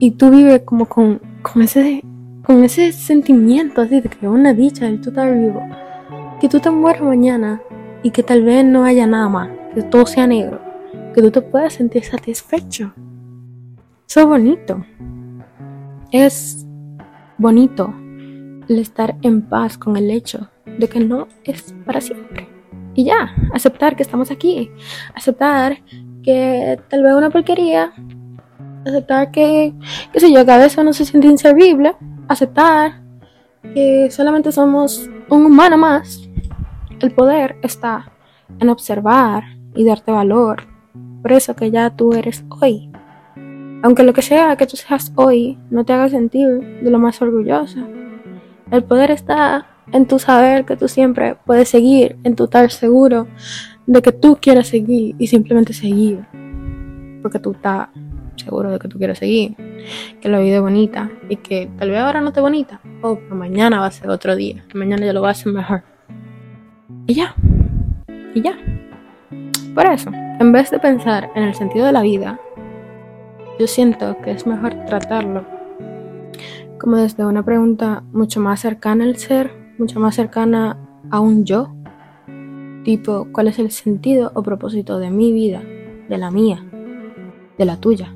y 0.00 0.12
tú 0.12 0.30
vives 0.30 0.62
como 0.64 0.86
con, 0.86 1.20
con 1.42 1.62
ese 1.62 2.02
con 2.42 2.64
ese 2.64 2.90
sentimiento 2.90 3.82
así 3.82 4.00
de 4.00 4.08
que 4.08 4.26
una 4.26 4.54
dicha 4.54 4.86
de 4.86 4.98
tú 4.98 5.10
estar 5.10 5.32
vivo, 5.32 5.62
que 6.40 6.48
tú 6.48 6.58
te 6.58 6.70
mueres 6.70 7.02
mañana 7.02 7.62
y 8.02 8.10
que 8.10 8.22
tal 8.22 8.42
vez 8.42 8.64
no 8.64 8.82
haya 8.82 9.06
nada 9.06 9.28
más, 9.28 9.50
que 9.74 9.82
todo 9.82 10.06
sea 10.06 10.26
negro, 10.26 10.58
que 11.14 11.20
tú 11.20 11.30
te 11.30 11.42
puedas 11.42 11.74
sentir 11.74 12.02
satisfecho. 12.02 12.92
Eso 14.08 14.20
es 14.20 14.26
bonito. 14.26 14.84
Es 16.10 16.66
bonito 17.38 17.94
el 18.68 18.78
estar 18.78 19.16
en 19.22 19.42
paz 19.42 19.78
con 19.78 19.96
el 19.96 20.10
hecho 20.10 20.48
de 20.78 20.88
que 20.88 20.98
no 20.98 21.28
es 21.44 21.74
para 21.84 22.00
siempre. 22.00 22.48
Y 22.94 23.04
ya, 23.04 23.32
aceptar 23.52 23.94
que 23.94 24.02
estamos 24.02 24.30
aquí, 24.30 24.70
aceptar 25.14 25.78
que 26.24 26.80
tal 26.88 27.02
vez 27.02 27.14
una 27.14 27.30
porquería, 27.30 27.92
aceptar 28.86 29.30
que, 29.30 29.74
qué 30.12 30.20
sé 30.20 30.32
yo, 30.32 30.40
a 30.40 30.44
veces 30.44 30.78
uno 30.78 30.92
se 30.92 31.04
siente 31.04 31.28
inservible, 31.28 31.94
aceptar 32.28 33.02
que 33.74 34.10
solamente 34.10 34.52
somos 34.52 35.08
un 35.28 35.46
humano 35.46 35.76
más. 35.76 36.28
El 37.00 37.12
poder 37.12 37.56
está 37.62 38.12
en 38.58 38.68
observar 38.68 39.44
y 39.74 39.84
darte 39.84 40.10
valor 40.10 40.70
por 41.22 41.32
eso 41.32 41.54
que 41.54 41.70
ya 41.70 41.90
tú 41.90 42.12
eres 42.14 42.44
hoy. 42.60 42.90
Aunque 43.82 44.02
lo 44.02 44.12
que 44.12 44.22
sea 44.22 44.56
que 44.56 44.66
tú 44.66 44.76
seas 44.76 45.12
hoy 45.16 45.58
no 45.70 45.84
te 45.84 45.92
haga 45.92 46.08
sentir 46.08 46.80
de 46.82 46.90
lo 46.90 46.98
más 46.98 47.20
orgullosa. 47.20 47.86
El 48.70 48.84
poder 48.84 49.10
está 49.10 49.66
en 49.92 50.06
tu 50.06 50.18
saber 50.18 50.64
que 50.64 50.76
tú 50.76 50.88
siempre 50.88 51.36
puedes 51.44 51.68
seguir, 51.68 52.16
en 52.24 52.36
tu 52.36 52.44
estar 52.44 52.70
seguro 52.70 53.26
de 53.86 54.02
que 54.02 54.12
tú 54.12 54.38
quieres 54.40 54.68
seguir 54.68 55.14
y 55.18 55.26
simplemente 55.26 55.72
seguir. 55.72 56.24
Porque 57.22 57.38
tú 57.38 57.52
estás 57.52 57.88
seguro 58.40 58.70
de 58.70 58.78
que 58.78 58.88
tú 58.88 58.98
quieres 58.98 59.18
seguir, 59.18 59.56
que 60.20 60.28
la 60.28 60.40
vida 60.40 60.56
es 60.56 60.62
bonita 60.62 61.10
y 61.28 61.36
que 61.36 61.70
tal 61.78 61.90
vez 61.90 62.00
ahora 62.00 62.20
no 62.20 62.28
esté 62.28 62.40
bonita, 62.40 62.80
o 63.02 63.16
pero 63.16 63.36
mañana 63.36 63.80
va 63.80 63.86
a 63.86 63.90
ser 63.90 64.10
otro 64.10 64.36
día, 64.36 64.64
mañana 64.74 65.06
ya 65.06 65.12
lo 65.12 65.22
va 65.22 65.28
a 65.28 65.32
hacer 65.32 65.52
mejor. 65.52 65.82
Y 67.06 67.14
ya, 67.14 67.34
y 68.34 68.42
ya. 68.42 68.58
Por 69.74 69.86
eso, 69.86 70.10
en 70.12 70.52
vez 70.52 70.70
de 70.70 70.78
pensar 70.78 71.30
en 71.34 71.44
el 71.44 71.54
sentido 71.54 71.86
de 71.86 71.92
la 71.92 72.02
vida, 72.02 72.40
yo 73.58 73.66
siento 73.66 74.16
que 74.22 74.32
es 74.32 74.46
mejor 74.46 74.74
tratarlo 74.86 75.44
como 76.80 76.96
desde 76.96 77.26
una 77.26 77.44
pregunta 77.44 78.02
mucho 78.12 78.40
más 78.40 78.60
cercana 78.60 79.04
al 79.04 79.16
ser, 79.18 79.52
mucho 79.78 80.00
más 80.00 80.14
cercana 80.14 80.78
a 81.10 81.20
un 81.20 81.44
yo, 81.44 81.74
tipo, 82.84 83.28
¿cuál 83.32 83.48
es 83.48 83.58
el 83.58 83.70
sentido 83.70 84.32
o 84.34 84.42
propósito 84.42 84.98
de 84.98 85.10
mi 85.10 85.30
vida, 85.30 85.62
de 86.08 86.16
la 86.16 86.30
mía, 86.30 86.64
de 87.58 87.64
la 87.66 87.76
tuya? 87.76 88.14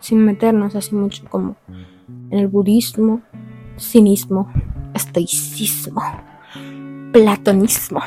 Sin 0.00 0.24
meternos 0.24 0.74
así 0.74 0.94
mucho 0.94 1.24
como 1.28 1.56
en 2.30 2.38
el 2.38 2.48
budismo, 2.48 3.22
cinismo, 3.78 4.52
estoicismo, 4.94 6.02
platonismo, 7.12 8.00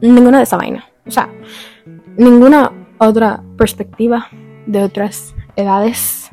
ninguna 0.00 0.38
de 0.38 0.44
esa 0.44 0.56
vaina. 0.56 0.84
O 1.06 1.10
sea, 1.10 1.30
ninguna 2.16 2.72
otra 2.98 3.42
perspectiva 3.56 4.28
de 4.66 4.82
otras 4.82 5.34
edades, 5.54 6.30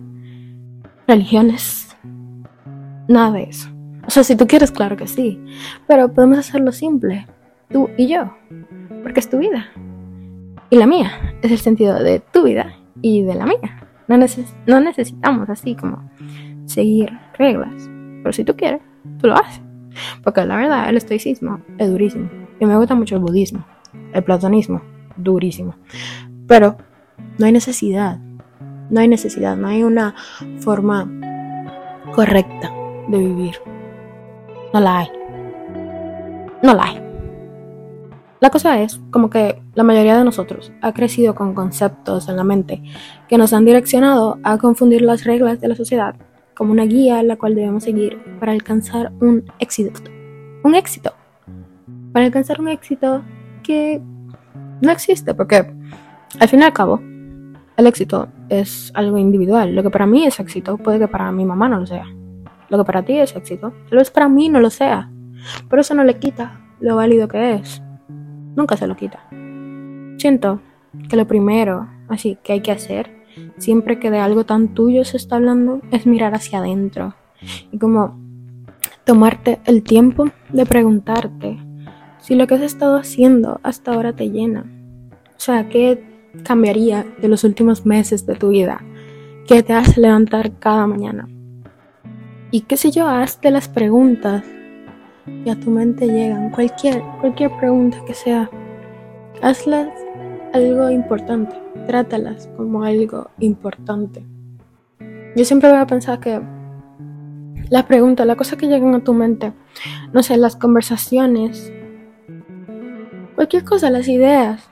religiones, 1.07 1.95
nada 3.07 3.31
de 3.31 3.43
eso. 3.43 3.69
O 4.05 4.09
sea, 4.09 4.23
si 4.23 4.35
tú 4.35 4.47
quieres, 4.47 4.71
claro 4.71 4.97
que 4.97 5.07
sí, 5.07 5.39
pero 5.87 6.11
podemos 6.13 6.37
hacerlo 6.37 6.71
simple, 6.71 7.27
tú 7.69 7.89
y 7.97 8.07
yo, 8.07 8.35
porque 9.01 9.19
es 9.19 9.29
tu 9.29 9.37
vida. 9.37 9.67
Y 10.69 10.77
la 10.77 10.87
mía 10.87 11.35
es 11.41 11.51
el 11.51 11.59
sentido 11.59 11.99
de 11.99 12.19
tu 12.19 12.43
vida 12.43 12.75
y 13.01 13.23
de 13.23 13.35
la 13.35 13.45
mía. 13.45 13.82
No, 14.07 14.17
no 14.67 14.79
necesitamos 14.79 15.49
así 15.49 15.75
como 15.75 16.09
seguir 16.65 17.11
reglas. 17.37 17.89
Pero 18.21 18.33
si 18.33 18.43
tú 18.43 18.55
quieres, 18.55 18.81
tú 19.19 19.27
lo 19.27 19.35
haces. 19.35 19.61
Porque 20.23 20.45
la 20.45 20.57
verdad, 20.57 20.89
el 20.89 20.97
estoicismo 20.97 21.61
es 21.77 21.89
durísimo. 21.89 22.29
Y 22.59 22.65
me 22.65 22.77
gusta 22.77 22.95
mucho 22.95 23.15
el 23.15 23.21
budismo. 23.21 23.65
El 24.13 24.23
platonismo, 24.23 24.81
durísimo. 25.17 25.75
Pero 26.47 26.77
no 27.37 27.45
hay 27.45 27.51
necesidad. 27.51 28.19
No 28.89 28.99
hay 28.99 29.07
necesidad. 29.07 29.55
No 29.57 29.67
hay 29.67 29.83
una 29.83 30.15
forma 30.59 31.09
correcta 32.13 32.71
de 33.07 33.17
vivir. 33.17 33.55
No 34.73 34.79
la 34.79 34.99
hay. 34.99 35.07
No 36.61 36.73
la 36.73 36.83
hay. 36.83 37.02
La 38.43 38.49
cosa 38.49 38.81
es 38.81 38.99
como 39.09 39.29
que 39.29 39.61
la 39.73 39.83
mayoría 39.83 40.17
de 40.17 40.25
nosotros 40.25 40.73
ha 40.81 40.91
crecido 40.91 41.33
con 41.33 41.53
conceptos 41.53 42.27
en 42.27 42.35
la 42.35 42.43
mente 42.43 42.83
que 43.29 43.37
nos 43.37 43.53
han 43.53 43.63
direccionado 43.63 44.37
a 44.43 44.57
confundir 44.57 45.01
las 45.01 45.23
reglas 45.23 45.61
de 45.61 45.69
la 45.69 45.75
sociedad 45.75 46.17
como 46.53 46.73
una 46.73 46.83
guía 46.83 47.23
la 47.23 47.37
cual 47.37 47.55
debemos 47.55 47.85
seguir 47.85 48.21
para 48.41 48.51
alcanzar 48.51 49.13
un 49.21 49.45
éxito. 49.59 50.11
Un 50.61 50.75
éxito. 50.75 51.13
Para 52.11 52.25
alcanzar 52.25 52.59
un 52.59 52.67
éxito 52.67 53.21
que 53.63 54.01
no 54.81 54.91
existe 54.91 55.33
porque 55.33 55.65
al 56.37 56.49
fin 56.49 56.59
y 56.59 56.63
al 56.63 56.73
cabo 56.73 56.99
el 57.77 57.87
éxito 57.87 58.27
es 58.49 58.91
algo 58.93 59.17
individual. 59.17 59.73
Lo 59.73 59.83
que 59.83 59.89
para 59.89 60.05
mí 60.05 60.25
es 60.25 60.41
éxito 60.41 60.77
puede 60.77 60.99
que 60.99 61.07
para 61.07 61.31
mi 61.31 61.45
mamá 61.45 61.69
no 61.69 61.79
lo 61.79 61.87
sea. 61.87 62.07
Lo 62.67 62.77
que 62.77 62.83
para 62.83 63.03
ti 63.03 63.19
es 63.19 63.37
éxito 63.37 63.71
tal 63.89 63.99
vez 63.99 64.11
para 64.11 64.27
mí 64.27 64.49
no 64.49 64.59
lo 64.59 64.69
sea. 64.69 65.09
Pero 65.69 65.81
eso 65.81 65.93
no 65.93 66.03
le 66.03 66.19
quita 66.19 66.59
lo 66.81 66.97
válido 66.97 67.29
que 67.29 67.53
es 67.53 67.81
nunca 68.55 68.77
se 68.77 68.87
lo 68.87 68.95
quita. 68.95 69.19
Siento 70.17 70.61
que 71.09 71.15
lo 71.15 71.27
primero, 71.27 71.87
así 72.07 72.37
que 72.43 72.53
hay 72.53 72.61
que 72.61 72.71
hacer, 72.71 73.11
siempre 73.57 73.99
que 73.99 74.11
de 74.11 74.19
algo 74.19 74.45
tan 74.45 74.69
tuyo 74.69 75.05
se 75.05 75.17
está 75.17 75.37
hablando, 75.37 75.81
es 75.91 76.05
mirar 76.05 76.35
hacia 76.35 76.59
adentro 76.59 77.15
y 77.71 77.77
como 77.77 78.17
tomarte 79.05 79.59
el 79.65 79.83
tiempo 79.83 80.29
de 80.49 80.65
preguntarte 80.65 81.57
si 82.19 82.35
lo 82.35 82.47
que 82.47 82.55
has 82.55 82.61
estado 82.61 82.97
haciendo 82.97 83.59
hasta 83.63 83.93
ahora 83.93 84.13
te 84.13 84.29
llena. 84.29 84.65
O 85.35 85.39
sea, 85.39 85.67
¿qué 85.67 86.03
cambiaría 86.43 87.05
de 87.21 87.27
los 87.27 87.43
últimos 87.43 87.85
meses 87.85 88.25
de 88.25 88.35
tu 88.35 88.49
vida? 88.49 88.81
¿Qué 89.45 89.61
te 89.61 89.73
hace 89.73 89.99
levantar 89.99 90.57
cada 90.57 90.87
mañana? 90.87 91.27
Y 92.49 92.61
qué 92.61 92.77
sé 92.77 92.91
yo, 92.91 93.07
hazte 93.07 93.51
las 93.51 93.67
preguntas 93.67 94.43
y 95.25 95.49
a 95.49 95.59
tu 95.59 95.69
mente 95.69 96.07
llegan. 96.07 96.49
Cualquier, 96.51 97.01
cualquier 97.21 97.51
pregunta 97.57 97.97
que 98.05 98.13
sea, 98.13 98.49
hazlas 99.41 99.89
algo 100.53 100.89
importante, 100.89 101.55
trátalas 101.87 102.47
como 102.57 102.83
algo 102.83 103.29
importante. 103.39 104.25
Yo 105.35 105.45
siempre 105.45 105.69
voy 105.69 105.79
a 105.79 105.87
pensar 105.87 106.19
que 106.19 106.41
las 107.69 107.83
preguntas, 107.85 108.27
las 108.27 108.35
cosas 108.35 108.57
que 108.57 108.67
llegan 108.67 108.93
a 108.93 109.03
tu 109.03 109.13
mente, 109.13 109.53
no 110.11 110.21
sé, 110.21 110.37
las 110.37 110.55
conversaciones, 110.55 111.71
cualquier 113.35 113.63
cosa, 113.63 113.89
las 113.89 114.07
ideas, 114.07 114.69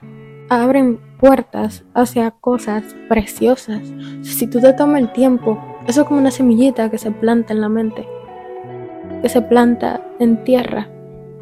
abren 0.49 0.99
puertas 1.19 1.83
hacia 1.93 2.31
cosas 2.31 2.83
preciosas. 3.09 3.81
Si 4.21 4.47
tú 4.47 4.59
te 4.59 4.73
tomas 4.73 5.01
el 5.01 5.11
tiempo, 5.13 5.59
eso 5.87 6.01
es 6.01 6.07
como 6.07 6.19
una 6.19 6.31
semillita 6.31 6.91
que 6.91 6.97
se 6.97 7.11
planta 7.11 7.53
en 7.53 7.61
la 7.61 7.69
mente 7.69 8.05
que 9.21 9.29
se 9.29 9.41
planta 9.41 10.01
en 10.19 10.43
tierra. 10.43 10.87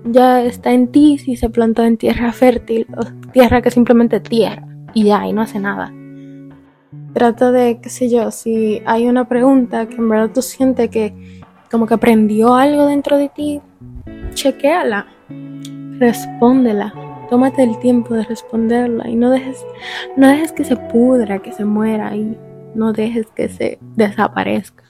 Ya 0.06 0.44
está 0.44 0.72
en 0.72 0.88
ti 0.88 1.18
si 1.18 1.36
se 1.36 1.50
plantó 1.50 1.84
en 1.84 1.98
tierra 1.98 2.32
fértil 2.32 2.88
o 2.98 3.04
tierra 3.32 3.62
que 3.62 3.72
simplemente 3.72 4.20
tierra 4.20 4.66
y 4.94 5.06
ya, 5.06 5.28
y 5.28 5.34
no 5.34 5.42
hace 5.42 5.60
nada. 5.60 5.94
Trata 7.14 7.52
de, 7.52 7.80
qué 7.82 7.90
sé 7.90 8.10
yo, 8.10 8.32
si 8.32 8.82
hay 8.86 9.08
una 9.08 9.28
pregunta 9.28 9.88
que 9.88 9.96
en 9.96 10.10
verdad 10.10 10.32
tú 10.34 10.42
sientes 10.42 10.90
que 10.90 11.42
como 11.72 11.86
que 11.86 11.98
prendió 11.98 12.56
algo 12.56 12.88
dentro 12.88 13.18
de 13.18 13.30
ti, 13.30 13.62
chequéala, 14.34 15.08
respóndela, 16.00 16.94
tómate 17.30 17.64
el 17.64 17.78
tiempo 17.80 18.14
de 18.14 18.24
responderla 18.24 19.08
y 19.10 19.16
no 19.16 19.30
dejes, 19.30 19.64
no 20.18 20.28
dejes 20.28 20.52
que 20.52 20.64
se 20.64 20.78
pudra, 20.78 21.40
que 21.40 21.52
se 21.52 21.66
muera 21.66 22.16
y 22.16 22.38
no 22.74 22.94
dejes 22.94 23.28
que 23.36 23.50
se 23.50 23.80
desaparezca. 23.96 24.84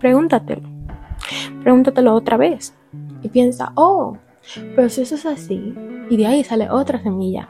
Pregúntatelo, 0.00 0.68
pregúntatelo 1.62 2.14
otra 2.14 2.36
vez 2.36 2.74
y 3.22 3.28
piensa, 3.28 3.72
oh, 3.74 4.18
pero 4.76 4.88
si 4.88 5.02
eso 5.02 5.14
es 5.14 5.26
así, 5.26 5.74
y 6.10 6.16
de 6.16 6.26
ahí 6.26 6.44
sale 6.44 6.70
otra 6.70 7.02
semilla. 7.02 7.48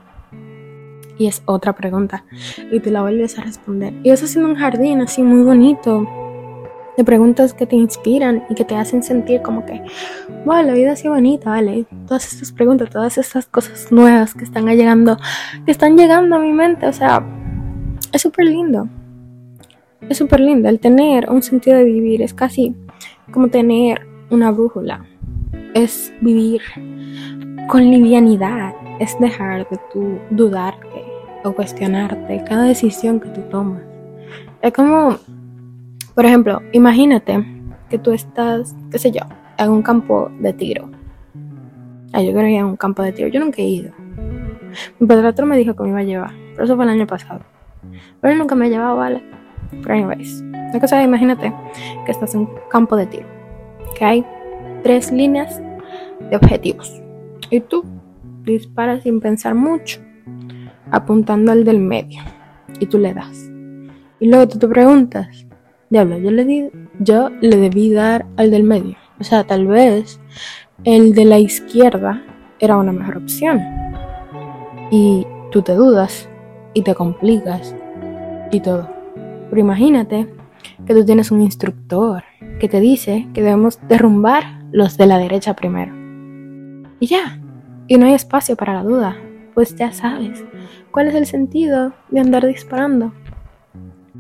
Y 1.16 1.26
es 1.26 1.42
otra 1.46 1.74
pregunta. 1.74 2.24
Y 2.72 2.80
te 2.80 2.90
la 2.90 3.02
vuelves 3.02 3.38
a 3.38 3.42
responder. 3.42 3.94
Y 4.02 4.10
eso 4.10 4.24
haciendo 4.24 4.50
un 4.50 4.56
jardín 4.56 5.00
así 5.00 5.22
muy 5.22 5.42
bonito. 5.42 6.06
De 6.96 7.04
preguntas 7.04 7.54
que 7.54 7.66
te 7.66 7.74
inspiran 7.74 8.44
y 8.48 8.54
que 8.54 8.64
te 8.64 8.76
hacen 8.76 9.02
sentir 9.02 9.42
como 9.42 9.66
que, 9.66 9.82
wow, 10.44 10.62
la 10.62 10.74
vida 10.74 10.94
sido 10.94 11.14
bonita, 11.14 11.50
¿vale? 11.50 11.86
Todas 12.06 12.32
estas 12.32 12.52
preguntas, 12.52 12.90
todas 12.90 13.18
estas 13.18 13.46
cosas 13.46 13.90
nuevas 13.90 14.34
que 14.34 14.44
están 14.44 14.66
llegando, 14.66 15.18
que 15.64 15.72
están 15.72 15.96
llegando 15.96 16.36
a 16.36 16.38
mi 16.38 16.52
mente. 16.52 16.86
O 16.86 16.92
sea, 16.92 17.24
es 18.12 18.22
súper 18.22 18.46
lindo. 18.46 18.88
Es 20.08 20.18
súper 20.18 20.40
lindo. 20.40 20.68
El 20.68 20.78
tener 20.78 21.30
un 21.30 21.42
sentido 21.42 21.76
de 21.78 21.84
vivir 21.84 22.22
es 22.22 22.32
casi 22.34 22.76
como 23.32 23.48
tener 23.48 24.06
una 24.30 24.50
brújula. 24.50 25.04
Es 25.74 26.12
vivir 26.20 26.62
con 27.68 27.90
livianidad 27.90 28.74
es 29.00 29.18
dejar 29.18 29.68
de 29.68 29.78
tú 29.92 30.18
dudarte 30.30 31.04
o 31.44 31.52
cuestionarte 31.52 32.42
cada 32.44 32.64
decisión 32.64 33.20
que 33.20 33.28
tú 33.30 33.40
tomas. 33.50 33.82
Es 34.62 34.72
como, 34.72 35.16
por 36.14 36.24
ejemplo, 36.24 36.62
imagínate 36.72 37.44
que 37.90 37.98
tú 37.98 38.12
estás, 38.12 38.74
qué 38.90 38.98
sé 38.98 39.10
yo, 39.10 39.22
en 39.58 39.70
un 39.70 39.82
campo 39.82 40.30
de 40.40 40.52
tiro. 40.52 40.90
Ah, 42.12 42.22
yo 42.22 42.32
creo 42.32 42.44
que 42.44 42.56
en 42.56 42.64
un 42.64 42.76
campo 42.76 43.02
de 43.02 43.12
tiro. 43.12 43.28
Yo 43.28 43.40
nunca 43.40 43.60
he 43.60 43.66
ido. 43.66 43.92
Mi 44.98 45.06
padrastro 45.06 45.46
me 45.46 45.56
dijo 45.56 45.74
que 45.74 45.82
me 45.82 45.90
iba 45.90 45.98
a 45.98 46.04
llevar, 46.04 46.32
pero 46.52 46.64
eso 46.64 46.76
fue 46.76 46.84
el 46.84 46.90
año 46.90 47.06
pasado. 47.06 47.40
Pero 48.20 48.36
nunca 48.36 48.54
me 48.54 48.66
ha 48.66 48.68
llevado, 48.68 48.96
¿vale? 48.96 49.22
Pero 49.82 49.94
anyways, 49.94 50.42
la 50.72 50.80
cosa 50.80 51.02
imagínate 51.02 51.52
que 52.04 52.12
estás 52.12 52.34
en 52.34 52.40
un 52.40 52.50
campo 52.70 52.96
de 52.96 53.06
tiro, 53.06 53.26
que 53.96 54.04
hay 54.04 54.26
tres 54.82 55.12
líneas 55.12 55.60
de 56.30 56.36
objetivos. 56.36 57.00
Y 57.50 57.60
tú 57.60 57.84
disparas 58.44 59.02
sin 59.02 59.20
pensar 59.20 59.54
mucho, 59.54 60.00
apuntando 60.90 61.52
al 61.52 61.64
del 61.64 61.80
medio. 61.80 62.22
Y 62.80 62.86
tú 62.86 62.98
le 62.98 63.14
das. 63.14 63.50
Y 64.20 64.28
luego 64.28 64.48
tú 64.48 64.58
te 64.58 64.68
preguntas, 64.68 65.46
diablo, 65.90 66.18
yo 66.18 66.30
le, 66.30 66.44
di, 66.44 66.70
yo 66.98 67.30
le 67.40 67.56
debí 67.56 67.92
dar 67.92 68.26
al 68.36 68.50
del 68.50 68.62
medio. 68.62 68.96
O 69.20 69.24
sea, 69.24 69.44
tal 69.44 69.66
vez 69.66 70.20
el 70.84 71.14
de 71.14 71.24
la 71.24 71.38
izquierda 71.38 72.22
era 72.58 72.76
una 72.76 72.92
mejor 72.92 73.18
opción. 73.18 73.60
Y 74.90 75.26
tú 75.50 75.62
te 75.62 75.74
dudas 75.74 76.28
y 76.74 76.82
te 76.82 76.94
complicas 76.94 77.74
y 78.50 78.60
todo. 78.60 78.93
Pero 79.54 79.66
imagínate 79.66 80.26
que 80.84 80.94
tú 80.94 81.04
tienes 81.04 81.30
un 81.30 81.40
instructor 81.40 82.24
que 82.58 82.68
te 82.68 82.80
dice 82.80 83.28
que 83.32 83.40
debemos 83.40 83.78
derrumbar 83.86 84.64
los 84.72 84.96
de 84.96 85.06
la 85.06 85.16
derecha 85.16 85.54
primero. 85.54 85.94
Y 86.98 87.06
ya, 87.06 87.40
y 87.86 87.96
no 87.96 88.06
hay 88.06 88.14
espacio 88.14 88.56
para 88.56 88.74
la 88.74 88.82
duda, 88.82 89.16
pues 89.54 89.76
ya 89.76 89.92
sabes 89.92 90.44
cuál 90.90 91.06
es 91.06 91.14
el 91.14 91.26
sentido 91.26 91.92
de 92.10 92.18
andar 92.18 92.44
disparando. 92.44 93.12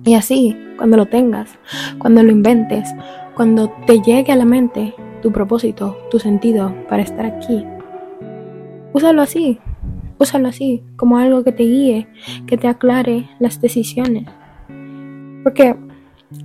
Y 0.04 0.14
así, 0.14 0.56
cuando 0.76 0.96
lo 0.98 1.06
tengas, 1.06 1.58
cuando 1.98 2.22
lo 2.22 2.30
inventes, 2.30 2.88
cuando 3.34 3.72
te 3.88 4.00
llegue 4.02 4.30
a 4.30 4.36
la 4.36 4.44
mente 4.44 4.94
tu 5.20 5.32
propósito, 5.32 5.98
tu 6.12 6.20
sentido 6.20 6.72
para 6.88 7.02
estar 7.02 7.26
aquí, 7.26 7.66
úsalo 8.92 9.20
así, 9.20 9.58
úsalo 10.16 10.46
así, 10.46 10.84
como 10.94 11.18
algo 11.18 11.42
que 11.42 11.50
te 11.50 11.64
guíe, 11.64 12.06
que 12.46 12.56
te 12.56 12.68
aclare 12.68 13.28
las 13.40 13.60
decisiones. 13.60 14.28
Porque, 15.44 15.70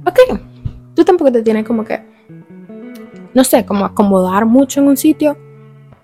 ok, 0.06 0.40
tú 0.94 1.04
tampoco 1.04 1.32
te 1.32 1.42
tienes 1.42 1.66
como 1.66 1.84
que, 1.84 2.00
no 3.34 3.44
sé, 3.44 3.66
como 3.66 3.86
acomodar 3.86 4.46
mucho 4.46 4.82
en 4.82 4.90
un 4.90 4.98
sitio. 4.98 5.38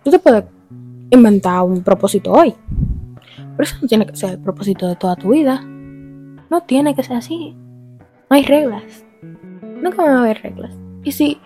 Tú 0.03 0.09
te 0.09 0.17
puedes 0.17 0.45
inventar 1.11 1.61
un 1.63 1.83
propósito 1.83 2.31
hoy. 2.31 2.55
Pero 3.35 3.63
eso 3.63 3.75
no 3.81 3.87
tiene 3.87 4.07
que 4.07 4.15
ser 4.15 4.31
el 4.31 4.39
propósito 4.39 4.87
de 4.87 4.95
toda 4.95 5.15
tu 5.15 5.31
vida. 5.31 5.61
No 5.61 6.61
tiene 6.65 6.95
que 6.95 7.03
ser 7.03 7.17
así. 7.17 7.55
No 8.29 8.35
hay 8.35 8.43
reglas. 8.43 9.05
Nunca 9.81 10.03
va 10.03 10.15
a 10.15 10.19
haber 10.19 10.41
reglas. 10.41 10.73
Y 11.03 11.11
si 11.11 11.39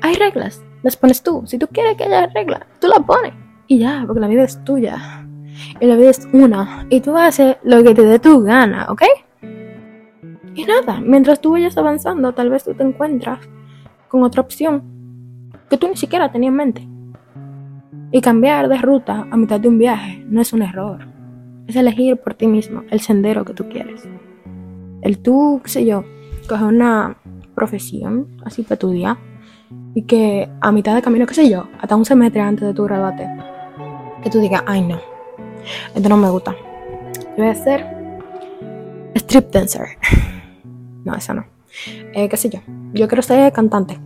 hay 0.00 0.14
reglas, 0.14 0.62
las 0.82 0.96
pones 0.96 1.22
tú. 1.22 1.44
Si 1.46 1.58
tú 1.58 1.68
quieres 1.68 1.96
que 1.96 2.04
haya 2.04 2.26
reglas, 2.26 2.62
tú 2.80 2.88
las 2.88 3.00
pones. 3.00 3.32
Y 3.66 3.78
ya, 3.78 4.04
porque 4.06 4.20
la 4.20 4.28
vida 4.28 4.42
es 4.42 4.62
tuya. 4.64 5.26
Y 5.80 5.86
la 5.86 5.96
vida 5.96 6.10
es 6.10 6.26
una. 6.32 6.86
Y 6.90 7.00
tú 7.00 7.16
haces 7.16 7.56
lo 7.62 7.82
que 7.82 7.94
te 7.94 8.02
dé 8.02 8.18
tu 8.18 8.42
gana, 8.42 8.86
¿ok? 8.90 9.02
Y 10.58 10.64
nada, 10.64 11.00
mientras 11.00 11.40
tú 11.40 11.52
vayas 11.52 11.78
avanzando, 11.78 12.32
tal 12.32 12.50
vez 12.50 12.64
tú 12.64 12.74
te 12.74 12.82
encuentras 12.82 13.38
con 14.08 14.24
otra 14.24 14.40
opción 14.40 15.52
que 15.70 15.76
tú 15.76 15.86
ni 15.86 15.96
siquiera 15.96 16.32
tenías 16.32 16.50
en 16.50 16.56
mente. 16.56 16.88
Y 18.10 18.20
cambiar 18.20 18.68
de 18.68 18.76
ruta 18.78 19.28
a 19.30 19.36
mitad 19.36 19.60
de 19.60 19.68
un 19.68 19.78
viaje 19.78 20.24
no 20.28 20.40
es 20.40 20.52
un 20.52 20.62
error. 20.62 21.06
Es 21.68 21.76
elegir 21.76 22.16
por 22.16 22.34
ti 22.34 22.48
mismo 22.48 22.82
el 22.90 22.98
sendero 22.98 23.44
que 23.44 23.54
tú 23.54 23.68
quieres. 23.68 24.08
El 25.02 25.20
tú, 25.20 25.60
qué 25.62 25.70
sé 25.70 25.86
yo, 25.86 26.02
coger 26.48 26.66
una 26.66 27.18
profesión 27.54 28.26
así 28.44 28.64
para 28.64 28.80
tu 28.80 28.90
día 28.90 29.16
y 29.94 30.02
que 30.06 30.48
a 30.60 30.72
mitad 30.72 30.96
de 30.96 31.02
camino, 31.02 31.24
qué 31.24 31.34
sé 31.34 31.48
yo, 31.48 31.68
hasta 31.80 31.94
un 31.94 32.04
semestre 32.04 32.40
antes 32.40 32.66
de 32.66 32.74
tu 32.74 32.82
graduarte, 32.82 33.28
que 34.24 34.28
tú 34.28 34.40
digas, 34.40 34.64
ay 34.66 34.82
no, 34.82 34.98
esto 35.94 36.08
no 36.08 36.16
me 36.16 36.30
gusta. 36.30 36.56
Voy 37.36 37.46
a 37.46 37.54
ser 37.54 37.86
strip 39.14 39.52
dancer. 39.52 39.86
No, 41.08 41.16
eso 41.16 41.32
no. 41.32 41.46
Eh, 42.14 42.28
qué 42.28 42.36
sé 42.36 42.50
yo, 42.50 42.60
yo 42.92 43.08
quiero 43.08 43.22
ser 43.22 43.50
cantante 43.52 43.98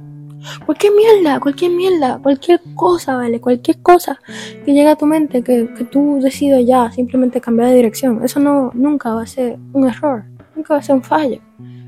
Cualquier 0.66 0.92
mierda, 0.94 1.40
cualquier 1.40 1.70
mierda, 1.72 2.18
cualquier 2.22 2.60
cosa, 2.74 3.16
¿vale? 3.16 3.40
Cualquier 3.40 3.80
cosa 3.80 4.20
que 4.64 4.72
llegue 4.72 4.88
a 4.88 4.96
tu 4.96 5.06
mente, 5.06 5.42
que, 5.42 5.72
que 5.76 5.84
tú 5.84 6.18
decidas 6.20 6.62
ya 6.66 6.90
simplemente 6.90 7.40
cambiar 7.40 7.70
de 7.70 7.76
dirección. 7.76 8.24
Eso 8.24 8.40
no, 8.40 8.70
nunca 8.74 9.14
va 9.14 9.22
a 9.22 9.26
ser 9.26 9.58
un 9.72 9.88
error, 9.88 10.24
nunca 10.56 10.74
va 10.74 10.80
a 10.80 10.82
ser 10.82 10.96
un 10.96 11.02
fallo. 11.02 11.40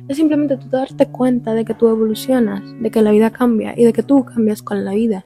Es 0.09 0.17
simplemente 0.17 0.57
tú 0.57 0.69
darte 0.69 1.07
cuenta 1.07 1.55
de 1.55 1.65
que 1.65 1.75
tú 1.75 1.89
evolucionas, 1.89 2.63
de 2.81 2.91
que 2.91 3.03
la 3.03 3.11
vida 3.11 3.31
cambia 3.31 3.75
y 3.77 3.85
de 3.85 3.93
que 3.93 4.03
tú 4.03 4.25
cambias 4.25 4.63
con 4.63 4.85
la 4.85 4.93
vida. 4.93 5.25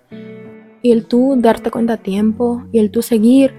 Y 0.81 0.93
el 0.93 1.07
tú 1.07 1.35
darte 1.37 1.71
cuenta 1.71 1.95
a 1.95 1.97
tiempo 1.97 2.65
y 2.73 2.79
el 2.79 2.91
tú 2.91 3.03
seguir 3.03 3.53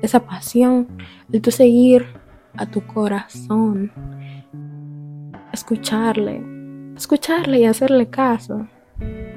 esa 0.00 0.20
pasión, 0.20 0.86
el 1.32 1.42
tú 1.42 1.50
seguir 1.50 2.06
a 2.56 2.66
tu 2.66 2.86
corazón, 2.86 3.92
escucharle, 5.52 6.42
escucharle 6.96 7.60
y 7.60 7.64
hacerle 7.64 8.08
caso. 8.08 8.66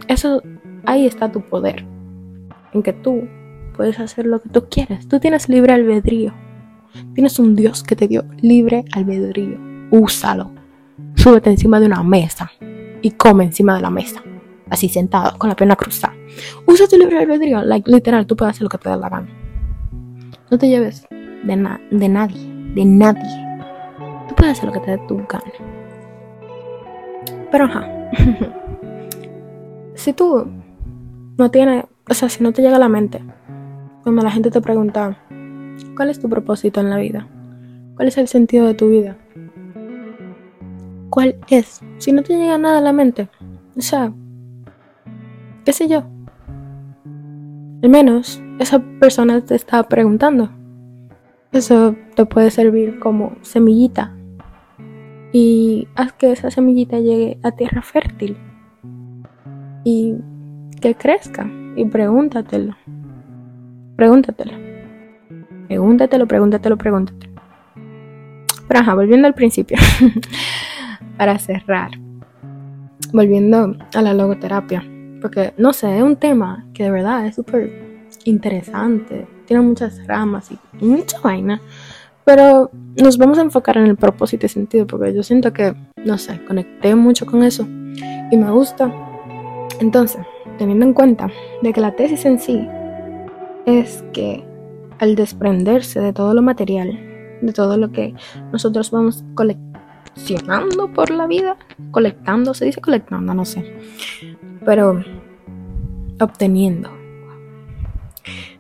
Eso, 0.08 0.42
ahí 0.86 1.06
está 1.06 1.32
tu 1.32 1.42
poder. 1.42 1.86
En 2.74 2.84
que 2.84 2.94
tú 2.94 3.28
puedes 3.76 4.00
hacer 4.00 4.26
lo 4.26 4.42
que 4.42 4.50
tú 4.50 4.66
quieres. 4.70 5.08
Tú 5.08 5.20
tienes 5.20 5.50
libre 5.50 5.74
albedrío. 5.74 6.34
Tienes 7.14 7.40
un 7.40 7.56
Dios 7.56 7.84
que 7.84 7.96
te 7.96 8.08
dio 8.08 8.24
libre 8.42 8.86
albedrío. 8.94 9.58
Úsalo. 9.92 10.52
Súbete 11.16 11.50
encima 11.50 11.80
de 11.80 11.88
una 11.88 12.04
mesa 12.04 12.52
y 13.02 13.12
come 13.12 13.46
encima 13.46 13.76
de 13.76 13.82
la 13.82 13.90
mesa. 13.90 14.22
Así 14.70 14.90
sentado, 14.90 15.38
con 15.38 15.50
la 15.50 15.56
pierna 15.56 15.76
cruzada. 15.76 16.16
Usa 16.66 16.88
tu 16.88 16.98
libre 16.98 17.20
albedrío. 17.20 17.62
Like, 17.64 17.90
literal, 17.90 18.26
tú 18.26 18.36
puedes 18.36 18.56
hacer 18.56 18.64
lo 18.64 18.70
que 18.70 18.78
te 18.78 18.90
dé 18.90 18.98
la 18.98 19.10
gana. 19.10 19.30
No 20.50 20.58
te 20.58 20.68
lleves 20.68 21.06
de, 21.44 21.56
na 21.56 21.80
de 21.92 22.10
nadie. 22.10 22.42
De 22.74 22.86
nadie. 22.86 23.22
Tú 24.28 24.36
puedes 24.36 24.58
hacer 24.58 24.66
lo 24.66 24.74
que 24.74 24.80
te 24.80 24.92
dé 24.92 25.00
tu 25.08 25.18
gana. 25.18 25.73
Pero 27.54 27.66
ajá. 27.66 27.88
si 29.94 30.12
tú 30.12 30.48
no 31.38 31.52
tienes, 31.52 31.86
o 32.10 32.14
sea, 32.16 32.28
si 32.28 32.44
no 32.44 32.52
te 32.52 32.64
llega 32.64 32.78
a 32.78 32.80
la 32.80 32.90
mente, 32.90 33.24
cuando 34.02 34.24
la 34.24 34.32
gente 34.32 34.50
te 34.50 34.60
pregunta, 34.60 35.20
¿cuál 35.96 36.10
es 36.10 36.20
tu 36.20 36.28
propósito 36.28 36.82
en 36.82 36.90
la 36.90 36.98
vida? 36.98 37.28
¿Cuál 37.96 38.08
es 38.08 38.18
el 38.18 38.28
sentido 38.28 38.66
de 38.66 38.74
tu 38.74 38.90
vida? 38.90 39.18
¿Cuál 41.12 41.36
es? 41.48 41.82
Si 42.00 42.12
no 42.12 42.24
te 42.24 42.36
llega 42.36 42.58
nada 42.58 42.80
a 42.80 42.82
la 42.82 42.92
mente, 42.92 43.30
o 43.78 43.82
sea, 43.82 44.12
qué 45.64 45.74
sé 45.74 45.88
yo. 45.88 46.06
Al 47.84 47.90
menos 47.90 48.42
esa 48.58 48.80
persona 49.00 49.42
te 49.42 49.54
está 49.54 49.84
preguntando. 49.84 50.50
Eso 51.52 51.96
te 52.16 52.26
puede 52.26 52.50
servir 52.50 52.98
como 52.98 53.36
semillita. 53.44 54.16
Y 55.34 55.88
haz 55.96 56.14
que 56.14 56.32
esa 56.32 56.52
semillita 56.52 57.00
llegue 57.00 57.40
a 57.44 57.52
tierra 57.52 57.82
fértil 57.82 58.38
y 59.84 60.16
que 60.80 60.96
crezca. 60.96 61.50
Y 61.76 61.86
pregúntatelo. 61.86 62.76
Pregúntatelo. 63.96 64.54
Pregúntatelo, 65.68 66.28
pregúntatelo, 66.28 66.78
pregúntatelo. 66.78 67.42
Pero 68.68 68.80
ajá, 68.80 68.94
volviendo 68.94 69.28
al 69.28 69.34
principio. 69.34 69.78
Para 71.18 71.38
cerrar. 71.40 71.92
volviendo 73.12 73.78
a 73.94 74.02
la 74.02 74.14
logoterapia, 74.14 74.84
porque 75.22 75.54
no 75.58 75.72
sé, 75.72 75.98
es 75.98 76.04
un 76.04 76.16
tema 76.16 76.66
que 76.74 76.84
de 76.84 76.92
verdad 76.92 77.26
es 77.26 77.36
súper 77.36 78.08
interesante, 78.26 79.28
tiene 79.46 79.62
muchas 79.64 80.06
ramas 80.08 80.52
y 80.52 80.86
mucha 80.86 81.20
vaina, 81.22 81.62
pero 82.26 82.70
nos 83.02 83.18
vamos 83.18 83.38
a 83.38 83.42
enfocar 83.42 83.78
en 83.78 83.86
el 83.86 83.96
propósito 83.96 84.46
y 84.46 84.50
sentido, 84.50 84.88
porque 84.88 85.14
yo 85.14 85.24
siento 85.24 85.52
que, 85.54 85.76
no 86.06 86.18
sé, 86.18 86.44
conecté 86.46 86.96
mucho 86.96 87.26
con 87.26 87.44
eso 87.44 87.68
y 88.32 88.38
me 88.38 88.50
gusta. 88.52 88.92
Entonces, 89.80 90.22
teniendo 90.58 90.86
en 90.86 90.94
cuenta 90.94 91.30
de 91.62 91.74
que 91.74 91.82
la 91.82 91.96
tesis 91.96 92.26
en 92.26 92.40
sí 92.40 92.68
es 93.66 94.04
que 94.14 94.44
al 95.00 95.16
desprenderse 95.16 96.00
de 96.00 96.14
todo 96.14 96.34
lo 96.34 96.42
material, 96.42 96.92
de 97.42 97.54
todo 97.54 97.78
lo 97.78 97.92
que 97.92 98.14
nosotros 98.52 98.92
vamos 98.92 99.24
coleccionando 99.36 100.92
por 100.94 101.10
la 101.10 101.28
vida, 101.28 101.58
colectando, 101.92 102.54
se 102.54 102.66
dice 102.66 102.80
colectando, 102.80 103.34
no 103.34 103.46
sé, 103.46 103.76
pero 104.64 105.04
obteniendo. 106.20 106.90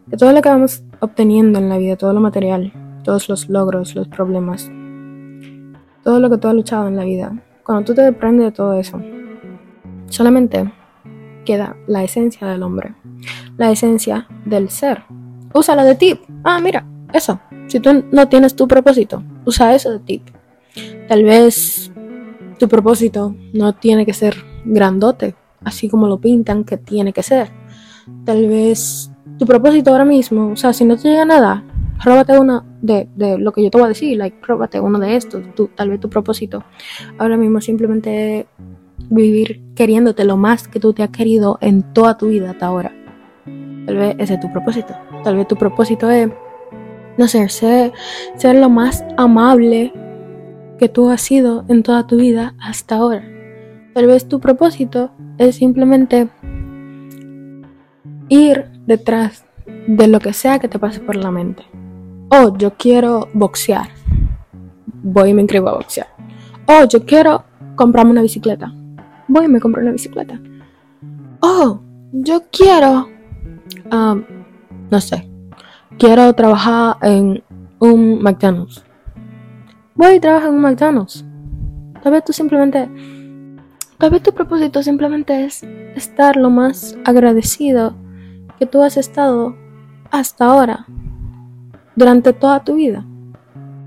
De 0.05 0.17
todo 0.17 0.33
lo 0.33 0.41
que 0.41 0.49
vamos 0.49 0.83
obteniendo 0.99 1.59
en 1.59 1.69
la 1.69 1.77
vida, 1.77 1.95
todo 1.95 2.13
lo 2.13 2.19
material, 2.19 2.73
todos 3.03 3.29
los 3.29 3.49
logros, 3.49 3.95
los 3.95 4.07
problemas, 4.07 4.71
todo 6.03 6.19
lo 6.19 6.29
que 6.29 6.37
tú 6.37 6.47
has 6.47 6.53
luchado 6.53 6.87
en 6.87 6.95
la 6.95 7.05
vida, 7.05 7.35
cuando 7.63 7.85
tú 7.85 7.93
te 7.93 8.01
desprendes 8.01 8.47
de 8.47 8.51
todo 8.51 8.73
eso, 8.73 9.01
solamente 10.09 10.71
queda 11.45 11.75
la 11.87 12.03
esencia 12.03 12.47
del 12.47 12.63
hombre, 12.63 12.95
la 13.57 13.71
esencia 13.71 14.27
del 14.45 14.69
ser. 14.69 15.03
Úsala 15.53 15.83
de 15.83 15.95
ti. 15.95 16.19
Ah, 16.43 16.59
mira, 16.59 16.85
eso. 17.13 17.39
Si 17.67 17.79
tú 17.79 18.03
no 18.11 18.27
tienes 18.27 18.55
tu 18.55 18.67
propósito, 18.67 19.23
usa 19.45 19.73
eso 19.75 19.91
de 19.91 19.99
ti. 19.99 20.23
Tal 21.07 21.23
vez 21.23 21.91
tu 22.59 22.67
propósito 22.67 23.35
no 23.53 23.73
tiene 23.73 24.05
que 24.05 24.13
ser 24.13 24.35
grandote, 24.65 25.35
así 25.63 25.89
como 25.89 26.07
lo 26.07 26.19
pintan 26.19 26.63
que 26.63 26.77
tiene 26.77 27.13
que 27.13 27.23
ser. 27.23 27.49
Tal 28.25 28.47
vez 28.47 29.11
tu 29.37 29.45
propósito 29.45 29.91
ahora 29.91 30.05
mismo, 30.05 30.51
o 30.51 30.55
sea, 30.55 30.73
si 30.73 30.85
no 30.85 30.97
te 30.97 31.09
llega 31.09 31.25
nada, 31.25 31.63
róbate 32.03 32.37
uno 32.39 32.65
de, 32.81 33.07
de, 33.15 33.37
lo 33.37 33.51
que 33.51 33.63
yo 33.63 33.69
te 33.69 33.77
voy 33.77 33.85
a 33.85 33.89
decir, 33.89 34.17
like, 34.17 34.37
róbate 34.41 34.79
uno 34.79 34.99
de 34.99 35.15
estos, 35.15 35.43
tú, 35.55 35.69
tal 35.75 35.89
vez 35.89 35.99
tu 35.99 36.09
propósito 36.09 36.63
ahora 37.17 37.37
mismo 37.37 37.61
simplemente 37.61 38.47
vivir 39.09 39.61
queriéndote 39.75 40.25
lo 40.25 40.37
más 40.37 40.67
que 40.67 40.79
tú 40.79 40.93
te 40.93 41.03
has 41.03 41.09
querido 41.09 41.57
en 41.61 41.83
toda 41.93 42.17
tu 42.17 42.27
vida 42.27 42.51
hasta 42.51 42.67
ahora. 42.67 42.91
Tal 43.85 43.97
vez 43.97 44.15
ese 44.17 44.35
es 44.35 44.39
tu 44.39 44.51
propósito. 44.51 44.95
Tal 45.23 45.35
vez 45.35 45.47
tu 45.47 45.55
propósito 45.55 46.09
es, 46.09 46.29
no 47.17 47.27
sé, 47.27 47.47
ser, 47.49 47.91
ser 48.37 48.55
lo 48.55 48.69
más 48.69 49.03
amable 49.17 49.91
que 50.77 50.89
tú 50.89 51.09
has 51.09 51.21
sido 51.21 51.65
en 51.67 51.83
toda 51.83 52.07
tu 52.07 52.17
vida 52.17 52.55
hasta 52.59 52.95
ahora. 52.95 53.23
Tal 53.93 54.07
vez 54.07 54.27
tu 54.27 54.39
propósito 54.39 55.11
es 55.37 55.55
simplemente 55.55 56.29
ir 58.29 58.65
detrás 58.87 59.45
de 59.87 60.07
lo 60.07 60.19
que 60.19 60.33
sea 60.33 60.59
que 60.59 60.67
te 60.67 60.79
pase 60.79 60.99
por 60.99 61.15
la 61.15 61.31
mente. 61.31 61.63
Oh, 62.35 62.51
yo 62.57 62.73
quiero 62.75 63.27
boxear. 63.35 63.89
Voy 65.03 65.29
y 65.29 65.33
me 65.35 65.43
inscribo 65.43 65.69
a 65.69 65.73
boxear. 65.73 66.07
Oh, 66.65 66.83
yo 66.89 67.05
quiero 67.05 67.43
comprarme 67.75 68.09
una 68.09 68.23
bicicleta. 68.23 68.73
Voy 69.27 69.45
y 69.45 69.47
me 69.49 69.59
compro 69.59 69.83
una 69.83 69.91
bicicleta. 69.91 70.41
Oh, 71.41 71.79
yo 72.11 72.41
quiero, 72.51 73.07
um, 73.91 74.23
no 74.89 74.99
sé, 74.99 75.29
quiero 75.99 76.33
trabajar 76.33 76.97
en 77.03 77.43
un 77.77 78.23
McDonald's. 78.23 78.83
Voy 79.93 80.15
y 80.15 80.19
trabajo 80.19 80.47
en 80.47 80.55
un 80.55 80.61
McDonald's. 80.61 81.23
Tal 82.01 82.13
vez 82.13 82.25
tú 82.25 82.33
simplemente, 82.33 82.89
tal 83.99 84.09
vez 84.09 84.23
tu 84.23 84.33
propósito 84.33 84.81
simplemente 84.81 85.45
es 85.45 85.61
estar 85.95 86.35
lo 86.35 86.49
más 86.49 86.97
agradecido 87.05 87.93
que 88.57 88.65
tú 88.65 88.81
has 88.81 88.97
estado 88.97 89.55
hasta 90.09 90.45
ahora, 90.45 90.87
durante 91.95 92.33
toda 92.33 92.63
tu 92.63 92.75
vida. 92.75 93.05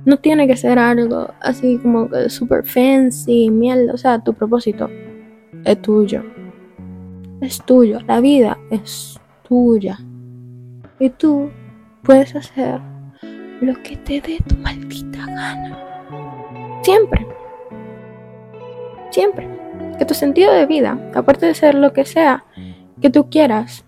No 0.04 0.18
tiene 0.18 0.46
que 0.46 0.56
ser 0.56 0.78
algo 0.78 1.28
así 1.40 1.78
como 1.78 2.08
super 2.28 2.64
fancy, 2.64 3.50
mierda, 3.50 3.92
o 3.92 3.96
sea, 3.96 4.20
tu 4.20 4.34
propósito 4.34 4.88
es 5.64 5.82
tuyo. 5.82 6.22
Es 7.40 7.60
tuyo. 7.64 7.98
La 8.06 8.20
vida 8.20 8.56
es 8.70 9.20
tuya. 9.48 9.98
Y 10.98 11.10
tú 11.10 11.50
puedes 12.02 12.34
hacer 12.36 12.80
lo 13.60 13.74
que 13.82 13.96
te 13.96 14.20
dé 14.20 14.38
tu 14.46 14.56
maldita 14.56 15.26
gana. 15.26 15.76
Siempre. 16.82 17.26
Siempre. 19.10 19.48
Que 19.98 20.04
tu 20.04 20.14
sentido 20.14 20.52
de 20.52 20.66
vida, 20.66 20.98
aparte 21.14 21.46
de 21.46 21.54
ser 21.54 21.74
lo 21.74 21.92
que 21.92 22.04
sea 22.04 22.44
que 23.00 23.10
tú 23.10 23.28
quieras, 23.28 23.84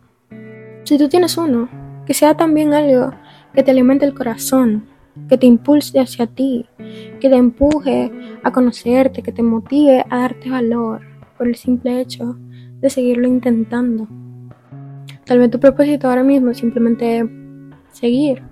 si 0.85 0.99
tú 0.99 1.09
tienes 1.09 1.37
uno, 1.37 1.69
que 2.07 2.15
sea 2.15 2.35
también 2.35 2.73
algo 2.73 3.13
que 3.59 3.65
te 3.65 3.73
alimente 3.73 4.07
el 4.07 4.15
corazón, 4.15 4.85
que 5.29 5.37
te 5.37 5.47
impulse 5.47 5.99
hacia 5.99 6.29
ti, 6.29 6.65
que 7.19 7.29
te 7.29 7.35
empuje 7.35 8.09
a 8.45 8.53
conocerte, 8.53 9.21
que 9.21 9.33
te 9.33 9.43
motive 9.43 10.05
a 10.09 10.19
darte 10.21 10.49
valor 10.49 11.01
por 11.37 11.49
el 11.49 11.57
simple 11.57 12.01
hecho 12.01 12.37
de 12.81 12.89
seguirlo 12.89 13.27
intentando. 13.27 14.07
Tal 15.25 15.41
vez 15.41 15.51
tu 15.51 15.59
propósito 15.59 16.09
ahora 16.09 16.23
mismo 16.23 16.51
es 16.51 16.59
simplemente 16.59 17.29
seguir, 17.91 18.45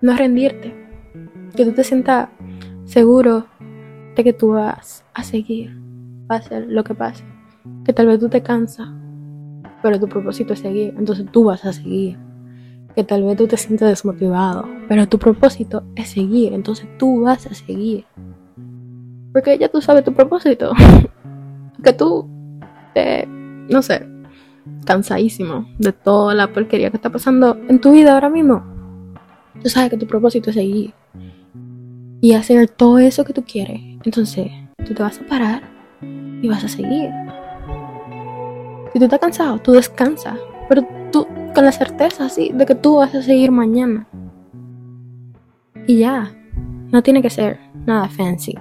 no 0.00 0.16
rendirte, 0.16 0.72
que 1.54 1.66
tú 1.66 1.72
te 1.72 1.84
sientas 1.84 2.30
seguro 2.86 3.44
de 4.16 4.24
que 4.24 4.32
tú 4.32 4.52
vas 4.52 5.04
a 5.12 5.24
seguir, 5.24 5.78
pase 6.26 6.60
lo 6.60 6.84
que 6.84 6.94
pase, 6.94 7.22
que 7.84 7.92
tal 7.92 8.06
vez 8.06 8.18
tú 8.18 8.30
te 8.30 8.42
cansas, 8.42 8.88
pero 9.82 10.00
tu 10.00 10.08
propósito 10.08 10.54
es 10.54 10.60
seguir, 10.60 10.94
entonces 10.96 11.26
tú 11.30 11.44
vas 11.44 11.66
a 11.66 11.74
seguir, 11.74 12.16
que 12.96 13.04
tal 13.04 13.24
vez 13.24 13.36
tú 13.36 13.46
te 13.46 13.58
sientas 13.58 13.90
desmotivado, 13.90 14.66
pero 14.88 15.06
tu 15.06 15.18
propósito 15.18 15.84
es 15.94 16.08
seguir, 16.08 16.54
entonces 16.54 16.88
tú 16.98 17.20
vas 17.20 17.46
a 17.46 17.52
seguir, 17.52 18.06
porque 19.34 19.58
ya 19.58 19.68
tú 19.68 19.82
sabes 19.82 20.02
tu 20.02 20.14
propósito. 20.14 20.72
que 21.84 21.92
tú, 21.92 22.26
eh, 22.94 23.26
no 23.28 23.82
sé, 23.82 24.08
cansadísimo 24.86 25.68
de 25.78 25.92
toda 25.92 26.34
la 26.34 26.50
porquería 26.50 26.90
que 26.90 26.96
está 26.96 27.10
pasando 27.10 27.58
en 27.68 27.82
tu 27.82 27.92
vida 27.92 28.14
ahora 28.14 28.30
mismo, 28.30 28.64
tú 29.62 29.68
sabes 29.68 29.90
que 29.90 29.98
tu 29.98 30.06
propósito 30.06 30.48
es 30.48 30.56
seguir 30.56 30.94
y 32.22 32.32
hacer 32.32 32.68
todo 32.68 32.98
eso 32.98 33.24
que 33.24 33.34
tú 33.34 33.44
quieres. 33.44 33.78
Entonces, 34.04 34.50
tú 34.86 34.94
te 34.94 35.02
vas 35.02 35.20
a 35.20 35.26
parar 35.26 35.62
y 36.00 36.48
vas 36.48 36.64
a 36.64 36.68
seguir. 36.68 37.10
Si 38.90 38.98
tú 38.98 39.04
estás 39.04 39.20
cansado, 39.20 39.58
tú 39.58 39.72
descansas, 39.72 40.38
pero 40.66 40.82
tú 41.12 41.26
con 41.56 41.64
la 41.64 41.72
certeza, 41.72 42.28
sí, 42.28 42.50
de 42.52 42.66
que 42.66 42.74
tú 42.74 42.96
vas 42.96 43.14
a 43.14 43.22
seguir 43.22 43.50
mañana. 43.50 44.06
Y 45.86 46.00
ya, 46.00 46.30
no 46.92 47.02
tiene 47.02 47.22
que 47.22 47.30
ser 47.30 47.58
nada 47.86 48.10
fancy. 48.10 48.52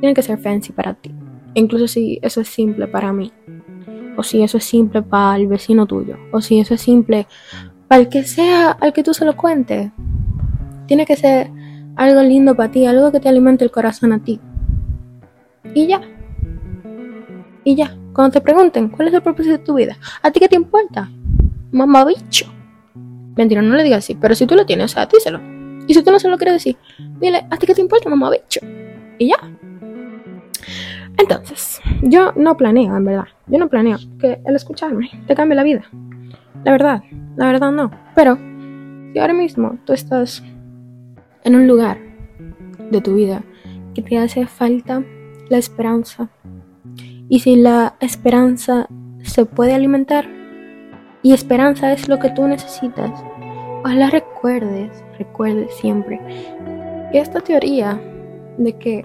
Tiene 0.00 0.14
que 0.14 0.22
ser 0.22 0.38
fancy 0.38 0.72
para 0.72 0.94
ti. 0.94 1.14
Incluso 1.52 1.86
si 1.86 2.18
eso 2.22 2.40
es 2.40 2.48
simple 2.48 2.86
para 2.86 3.12
mí. 3.12 3.30
O 4.16 4.22
si 4.22 4.42
eso 4.42 4.56
es 4.56 4.64
simple 4.64 5.02
para 5.02 5.36
el 5.36 5.46
vecino 5.46 5.84
tuyo. 5.84 6.16
O 6.32 6.40
si 6.40 6.58
eso 6.58 6.72
es 6.72 6.80
simple 6.80 7.26
para 7.86 8.00
el 8.00 8.08
que 8.08 8.22
sea 8.22 8.70
al 8.70 8.94
que 8.94 9.02
tú 9.02 9.12
se 9.12 9.26
lo 9.26 9.36
cuentes. 9.36 9.92
Tiene 10.86 11.04
que 11.04 11.16
ser 11.16 11.50
algo 11.96 12.22
lindo 12.22 12.56
para 12.56 12.70
ti, 12.70 12.86
algo 12.86 13.12
que 13.12 13.20
te 13.20 13.28
alimente 13.28 13.62
el 13.62 13.70
corazón 13.70 14.14
a 14.14 14.24
ti. 14.24 14.40
Y 15.74 15.86
ya. 15.86 16.00
Y 17.62 17.74
ya. 17.74 17.94
Cuando 18.14 18.32
te 18.32 18.40
pregunten 18.40 18.88
cuál 18.88 19.08
es 19.08 19.12
el 19.12 19.22
propósito 19.22 19.58
de 19.58 19.64
tu 19.64 19.74
vida, 19.74 19.98
¿a 20.22 20.30
ti 20.30 20.40
qué 20.40 20.48
te 20.48 20.56
importa? 20.56 21.10
Mamá 21.72 22.04
bicho. 22.04 22.46
Mentira, 23.36 23.62
no 23.62 23.74
le 23.74 23.82
digas 23.82 23.98
así, 23.98 24.14
pero 24.14 24.34
si 24.34 24.46
tú 24.46 24.54
lo 24.54 24.66
tienes, 24.66 24.92
o 24.92 24.94
sea, 24.94 25.06
díselo. 25.06 25.40
Y 25.86 25.94
si 25.94 26.02
tú 26.02 26.10
no 26.10 26.18
se 26.18 26.28
lo 26.28 26.36
quieres 26.36 26.54
decir, 26.54 26.76
dile, 27.20 27.46
¿a 27.50 27.56
ti 27.56 27.66
qué 27.66 27.74
te 27.74 27.80
importa, 27.80 28.08
mamá 28.08 28.30
bicho? 28.30 28.60
Y 29.18 29.28
ya. 29.28 29.36
Entonces, 31.18 31.80
yo 32.02 32.32
no 32.36 32.56
planeo, 32.56 32.96
en 32.96 33.04
verdad. 33.04 33.28
Yo 33.46 33.58
no 33.58 33.68
planeo 33.68 33.98
que 34.18 34.40
el 34.44 34.56
escucharme 34.56 35.10
te 35.26 35.34
cambie 35.34 35.56
la 35.56 35.64
vida. 35.64 35.84
La 36.64 36.72
verdad, 36.72 37.02
la 37.36 37.46
verdad 37.46 37.72
no. 37.72 37.90
Pero, 38.14 38.36
si 39.12 39.18
ahora 39.18 39.34
mismo 39.34 39.78
tú 39.84 39.92
estás 39.92 40.42
en 41.44 41.54
un 41.54 41.66
lugar 41.66 41.98
de 42.90 43.00
tu 43.00 43.14
vida 43.14 43.42
que 43.94 44.02
te 44.02 44.18
hace 44.18 44.46
falta 44.46 45.02
la 45.48 45.58
esperanza, 45.58 46.30
y 47.28 47.40
si 47.40 47.56
la 47.56 47.94
esperanza 48.00 48.88
se 49.22 49.44
puede 49.46 49.74
alimentar, 49.74 50.28
y 51.22 51.32
esperanza 51.32 51.92
es 51.92 52.08
lo 52.08 52.18
que 52.18 52.30
tú 52.30 52.46
necesitas, 52.46 53.10
ojalá 53.84 54.10
recuerdes, 54.10 55.04
recuerdes 55.18 55.74
siempre 55.74 56.20
que 57.12 57.18
esta 57.18 57.40
teoría 57.40 58.00
de 58.56 58.76
que 58.78 59.04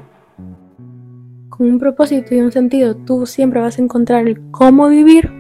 con 1.49 1.67
un 1.67 1.80
propósito 1.80 2.36
y 2.36 2.41
un 2.41 2.51
sentido, 2.51 2.95
tú 2.95 3.25
siempre 3.25 3.62
vas 3.62 3.80
a 3.80 3.82
encontrar 3.82 4.28
el 4.28 4.51
cómo 4.51 4.89
vivir, 4.89 5.32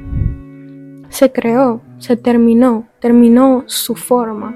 se 1.09 1.31
creó, 1.31 1.81
se 1.97 2.15
terminó, 2.15 2.87
terminó 2.99 3.63
su 3.65 3.95
forma 3.95 4.55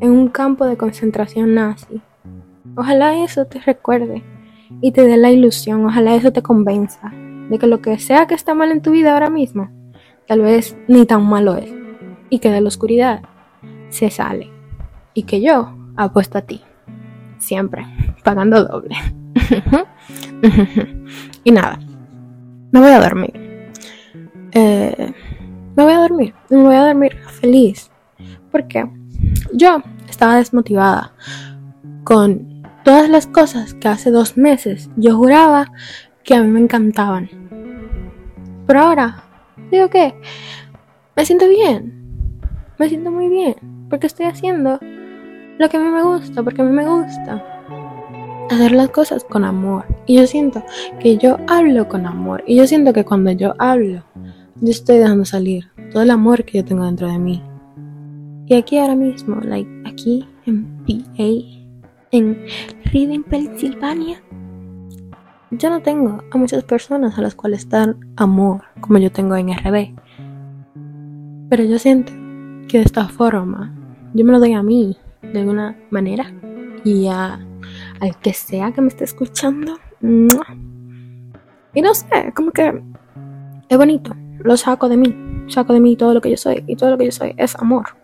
en 0.00 0.10
un 0.10 0.28
campo 0.28 0.64
de 0.64 0.76
concentración 0.76 1.54
nazi. 1.54 2.00
Ojalá 2.76 3.24
eso 3.24 3.46
te 3.46 3.58
recuerde 3.60 4.22
y 4.80 4.92
te 4.92 5.06
dé 5.06 5.16
la 5.16 5.30
ilusión, 5.30 5.84
ojalá 5.84 6.14
eso 6.14 6.32
te 6.32 6.42
convenza 6.42 7.12
de 7.50 7.58
que 7.58 7.66
lo 7.66 7.80
que 7.80 7.98
sea 7.98 8.26
que 8.26 8.34
está 8.34 8.54
mal 8.54 8.70
en 8.70 8.82
tu 8.82 8.90
vida 8.90 9.14
ahora 9.14 9.30
mismo, 9.30 9.70
tal 10.26 10.40
vez 10.40 10.76
ni 10.88 11.06
tan 11.06 11.24
malo 11.24 11.56
es. 11.56 11.72
Y 12.30 12.38
que 12.38 12.50
de 12.50 12.60
la 12.60 12.68
oscuridad 12.68 13.22
se 13.88 14.10
sale. 14.10 14.50
Y 15.14 15.22
que 15.22 15.40
yo 15.40 15.74
apuesto 15.96 16.38
a 16.38 16.42
ti. 16.42 16.60
Siempre. 17.38 17.86
Pagando 18.24 18.64
doble. 18.64 18.96
y 21.44 21.50
nada. 21.50 21.78
Me 22.72 22.80
voy 22.80 22.90
a 22.90 23.00
dormir. 23.00 23.70
Eh, 24.52 25.12
me 25.76 25.84
voy 25.84 25.92
a 25.92 25.98
dormir. 25.98 26.34
Me 26.50 26.62
voy 26.62 26.74
a 26.74 26.86
dormir 26.86 27.16
feliz. 27.40 27.90
Porque 28.50 28.88
yo 29.52 29.82
estaba 30.08 30.36
desmotivada 30.36 31.12
con 32.04 32.62
todas 32.84 33.08
las 33.08 33.26
cosas 33.26 33.74
que 33.74 33.88
hace 33.88 34.12
dos 34.12 34.36
meses 34.36 34.90
yo 34.96 35.16
juraba 35.16 35.72
que 36.22 36.34
a 36.34 36.42
mí 36.42 36.48
me 36.48 36.60
encantaban. 36.60 37.28
Pero 38.66 38.80
ahora, 38.80 39.24
digo 39.70 39.88
que 39.90 40.14
me 41.16 41.24
siento 41.24 41.48
bien. 41.48 42.40
Me 42.78 42.88
siento 42.88 43.10
muy 43.10 43.28
bien. 43.28 43.54
Porque 43.88 44.06
estoy 44.06 44.26
haciendo 44.26 44.78
lo 45.58 45.68
que 45.68 45.76
a 45.76 45.80
mí 45.80 45.88
me 45.88 46.02
gusta. 46.02 46.42
Porque 46.42 46.62
a 46.62 46.64
mí 46.64 46.72
me 46.72 46.86
gusta 46.86 47.44
hacer 48.50 48.72
las 48.72 48.90
cosas 48.90 49.24
con 49.24 49.44
amor. 49.44 49.84
Y 50.06 50.16
yo 50.16 50.26
siento 50.26 50.62
que 51.00 51.16
yo 51.16 51.38
hablo 51.48 51.88
con 51.88 52.06
amor. 52.06 52.44
Y 52.46 52.56
yo 52.56 52.66
siento 52.66 52.92
que 52.92 53.04
cuando 53.04 53.30
yo 53.32 53.54
hablo, 53.58 54.02
yo 54.60 54.70
estoy 54.70 54.98
dejando 54.98 55.24
salir 55.24 55.70
todo 55.90 56.02
el 56.02 56.10
amor 56.10 56.44
que 56.44 56.58
yo 56.58 56.64
tengo 56.64 56.84
dentro 56.84 57.10
de 57.10 57.18
mí. 57.18 57.42
Y 58.46 58.54
aquí 58.54 58.78
ahora 58.78 58.94
mismo, 58.94 59.40
like 59.42 59.68
aquí 59.84 60.24
en 60.46 60.84
PA, 60.86 61.24
en 62.12 62.44
Reading, 62.92 63.24
Pennsylvania, 63.24 64.22
yo 65.50 65.70
no 65.70 65.80
tengo 65.80 66.22
a 66.30 66.38
muchas 66.38 66.64
personas 66.64 67.18
a 67.18 67.22
las 67.22 67.34
cuales 67.34 67.68
dar 67.68 67.96
amor 68.16 68.62
como 68.80 68.98
yo 68.98 69.12
tengo 69.12 69.36
en 69.36 69.52
RD. 69.52 69.94
Pero 71.48 71.64
yo 71.64 71.78
siento 71.78 72.12
que 72.68 72.78
de 72.78 72.84
esta 72.84 73.08
forma 73.08 73.72
yo 74.12 74.24
me 74.24 74.32
lo 74.32 74.40
doy 74.40 74.54
a 74.54 74.62
mí 74.62 74.96
de 75.22 75.40
alguna 75.40 75.76
manera 75.90 76.32
y 76.84 77.06
a 77.06 77.40
al 78.00 78.16
que 78.18 78.32
sea 78.32 78.72
que 78.72 78.80
me 78.80 78.88
esté 78.88 79.04
escuchando. 79.04 79.78
Y 80.00 81.82
no 81.82 81.94
sé, 81.94 82.32
como 82.34 82.50
que 82.50 82.82
es 83.68 83.78
bonito. 83.78 84.14
Lo 84.38 84.56
saco 84.56 84.88
de 84.88 84.96
mí. 84.96 85.44
Saco 85.48 85.72
de 85.72 85.80
mí 85.80 85.96
todo 85.96 86.14
lo 86.14 86.20
que 86.20 86.30
yo 86.30 86.36
soy. 86.36 86.64
Y 86.66 86.76
todo 86.76 86.90
lo 86.90 86.98
que 86.98 87.06
yo 87.06 87.12
soy 87.12 87.34
es 87.36 87.54
amor. 87.56 87.96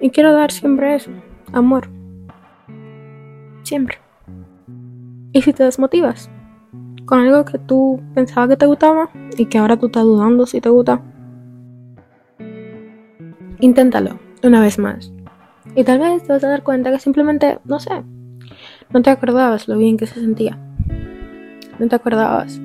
Y 0.00 0.10
quiero 0.10 0.32
dar 0.32 0.52
siempre 0.52 0.94
eso. 0.94 1.10
Amor. 1.52 1.88
Siempre. 3.62 3.98
Y 5.32 5.42
si 5.42 5.52
te 5.52 5.64
desmotivas 5.64 6.30
con 7.08 7.20
algo 7.20 7.42
que 7.46 7.58
tú 7.58 8.02
pensabas 8.14 8.50
que 8.50 8.56
te 8.58 8.66
gustaba 8.66 9.08
y 9.38 9.46
que 9.46 9.56
ahora 9.56 9.78
tú 9.78 9.86
estás 9.86 10.04
dudando 10.04 10.44
si 10.44 10.60
te 10.60 10.68
gusta, 10.68 11.00
inténtalo 13.60 14.18
una 14.42 14.60
vez 14.60 14.78
más. 14.78 15.10
Y 15.74 15.84
tal 15.84 16.00
vez 16.00 16.22
te 16.22 16.34
vas 16.34 16.44
a 16.44 16.48
dar 16.48 16.62
cuenta 16.62 16.90
que 16.90 16.98
simplemente, 16.98 17.60
no 17.64 17.80
sé, 17.80 18.02
no 18.90 19.00
te 19.00 19.08
acordabas 19.08 19.68
lo 19.68 19.78
bien 19.78 19.96
que 19.96 20.06
se 20.06 20.20
sentía. 20.20 20.58
No 21.78 21.88
te 21.88 21.96
acordabas 21.96 22.60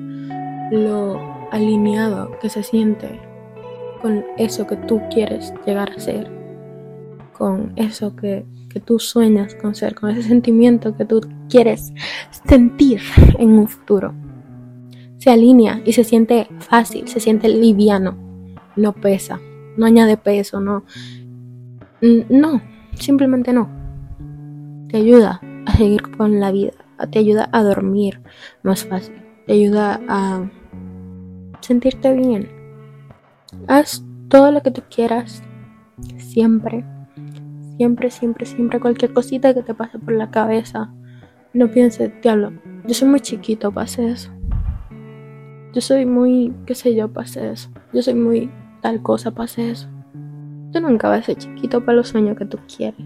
lo 0.70 1.18
alineado 1.50 2.38
que 2.42 2.50
se 2.50 2.62
siente 2.62 3.18
con 4.02 4.24
eso 4.36 4.66
que 4.66 4.76
tú 4.76 5.00
quieres 5.10 5.54
llegar 5.64 5.90
a 5.90 5.98
ser. 5.98 6.30
Con 7.32 7.72
eso 7.76 8.14
que, 8.14 8.44
que 8.68 8.80
tú 8.80 8.98
sueñas 8.98 9.54
con 9.54 9.74
ser. 9.74 9.94
Con 9.94 10.10
ese 10.10 10.22
sentimiento 10.22 10.94
que 10.94 11.06
tú 11.06 11.22
quieres 11.48 11.94
sentir 12.46 13.00
en 13.38 13.58
un 13.58 13.68
futuro. 13.68 14.12
Se 15.24 15.30
alinea 15.30 15.80
y 15.86 15.94
se 15.94 16.04
siente 16.04 16.48
fácil, 16.58 17.08
se 17.08 17.18
siente 17.18 17.48
liviano. 17.48 18.14
No 18.76 18.92
pesa, 18.92 19.40
no 19.74 19.86
añade 19.86 20.18
peso, 20.18 20.60
no. 20.60 20.84
No, 22.28 22.60
simplemente 22.92 23.54
no. 23.54 23.70
Te 24.90 24.98
ayuda 24.98 25.40
a 25.64 25.76
seguir 25.78 26.02
con 26.14 26.40
la 26.40 26.52
vida, 26.52 26.72
te 27.10 27.20
ayuda 27.20 27.48
a 27.52 27.62
dormir 27.62 28.20
más 28.62 28.84
fácil, 28.84 29.14
te 29.46 29.54
ayuda 29.54 29.98
a 30.08 30.46
sentirte 31.60 32.12
bien. 32.12 32.50
Haz 33.66 34.04
todo 34.28 34.52
lo 34.52 34.62
que 34.62 34.72
tú 34.72 34.82
quieras, 34.94 35.42
siempre, 36.18 36.84
siempre, 37.78 38.10
siempre, 38.10 38.44
siempre, 38.44 38.78
cualquier 38.78 39.14
cosita 39.14 39.54
que 39.54 39.62
te 39.62 39.72
pase 39.72 39.98
por 39.98 40.12
la 40.12 40.30
cabeza. 40.30 40.92
No 41.54 41.70
pienses, 41.70 42.12
diablo, 42.20 42.52
yo 42.86 42.92
soy 42.92 43.08
muy 43.08 43.20
chiquito 43.20 43.72
para 43.72 43.84
hacer 43.84 44.10
eso. 44.10 44.33
Yo 45.74 45.80
soy 45.80 46.06
muy, 46.06 46.54
qué 46.66 46.76
sé 46.76 46.94
yo, 46.94 47.10
hacer 47.16 47.46
eso. 47.46 47.68
Yo 47.92 48.00
soy 48.00 48.14
muy 48.14 48.48
tal 48.80 49.02
cosa 49.02 49.32
hacer 49.36 49.70
eso. 49.70 49.88
Tú 50.72 50.80
nunca 50.80 51.08
vas 51.08 51.20
a 51.20 51.22
ser 51.24 51.36
chiquito 51.36 51.84
para 51.84 51.96
los 51.96 52.08
sueños 52.08 52.38
que 52.38 52.44
tú 52.44 52.58
quieres. 52.74 53.00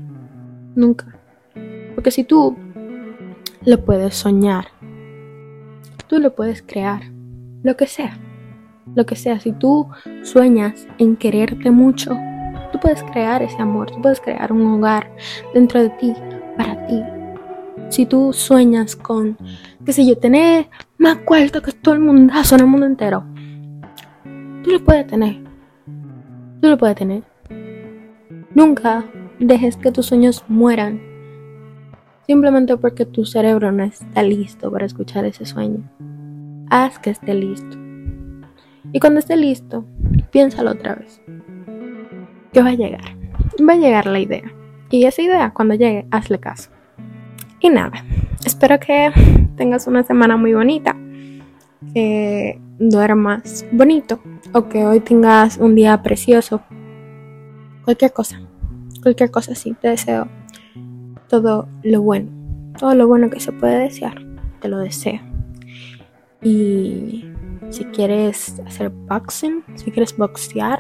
Nunca. 0.75 1.07
Porque 1.95 2.11
si 2.11 2.25
tú 2.25 2.57
lo 3.65 3.85
puedes 3.85 4.15
soñar, 4.15 4.67
tú 6.09 6.19
lo 6.19 6.35
puedes 6.35 6.61
crear, 6.61 7.01
lo 7.63 7.75
que 7.75 7.87
sea, 7.87 8.19
lo 8.95 9.07
que 9.07 9.17
sea. 9.17 9.41
Si 9.41 9.53
tú 9.53 9.89
sueñas 10.23 10.87
en 10.99 11.17
quererte 11.17 11.71
mucho, 11.71 12.15
tú 12.71 12.79
puedes 12.81 13.03
crear 13.03 13.43
ese 13.43 13.63
amor, 13.63 13.91
tú 13.91 14.03
puedes 14.03 14.21
crear 14.21 14.53
un 14.53 14.67
hogar 14.67 15.11
dentro 15.55 15.81
de 15.81 15.89
ti, 15.91 16.13
para 16.59 16.87
ti. 16.87 17.03
Si 17.89 18.07
tú 18.07 18.33
sueñas 18.33 18.97
con, 18.97 19.37
qué 19.85 19.93
sé 19.93 20.07
yo, 20.07 20.19
tener 20.19 20.69
más 20.99 21.19
cuarto 21.19 21.63
que 21.63 21.73
todo 21.73 21.95
el 21.95 22.01
mundazo 22.01 22.55
en 22.55 22.61
el 22.61 22.67
mundo 22.67 22.87
entero, 22.87 23.25
tú 24.63 24.71
lo 24.71 24.85
puedes 24.85 25.07
tener. 25.07 25.43
Tú 26.61 26.69
lo 26.69 26.77
puedes 26.77 26.97
tener. 26.97 27.23
Nunca 28.55 29.05
dejes 29.39 29.77
que 29.77 29.93
tus 29.93 30.07
sueños 30.07 30.45
mueran 30.49 31.01
simplemente 32.27 32.77
porque 32.77 33.07
tu 33.07 33.25
cerebro 33.25 33.73
no 33.73 33.85
está 33.85 34.23
listo 34.23 34.71
para 34.71 34.85
escuchar 34.85 35.25
ese 35.25 35.47
sueño. 35.47 35.83
Haz 36.71 36.99
que 36.99 37.11
esté 37.11 37.33
listo. 37.35 37.79
Y 38.93 39.01
cuando 39.01 39.21
esté 39.21 39.37
listo, 39.37 39.85
piénsalo 40.31 40.73
otra 40.73 40.95
vez. 40.95 41.21
Que 42.53 42.63
va 42.63 42.71
a 42.71 42.75
llegar. 42.75 43.17
Va 43.67 43.73
a 43.73 43.77
llegar 43.77 44.07
la 44.07 44.19
idea. 44.19 44.53
Y 44.91 45.05
esa 45.05 45.23
idea, 45.23 45.53
cuando 45.55 45.75
llegue, 45.75 46.07
hazle 46.11 46.39
caso. 46.39 46.71
Y 47.61 47.71
nada, 47.71 48.05
espero 48.45 48.79
que 48.79 49.11
tengas 49.57 49.87
una 49.87 50.03
semana 50.03 50.37
muy 50.37 50.55
bonita. 50.55 50.97
Que 51.95 52.61
duermas 52.79 53.65
bonito. 53.73 54.21
O 54.53 54.69
que 54.69 54.85
hoy 54.85 55.01
tengas 55.01 55.59
un 55.59 55.75
día 55.75 56.03
precioso. 56.03 56.63
Cualquier 57.85 58.13
cosa. 58.13 58.41
Cualquier 59.03 59.31
cosa 59.31 59.55
sí, 59.55 59.75
te 59.81 59.89
deseo 59.89 60.29
todo 61.29 61.69
lo 61.83 62.03
bueno, 62.03 62.31
todo 62.79 62.95
lo 62.95 63.07
bueno 63.07 63.31
que 63.31 63.41
se 63.41 63.53
puede 63.53 63.79
desear, 63.79 64.21
te 64.61 64.69
lo 64.69 64.79
deseo. 64.79 65.21
Y 66.43 67.27
si 67.71 67.85
quieres 67.85 68.61
hacer 68.67 68.91
boxing, 68.91 69.63
si 69.75 69.91
quieres 69.91 70.17
boxear, 70.17 70.79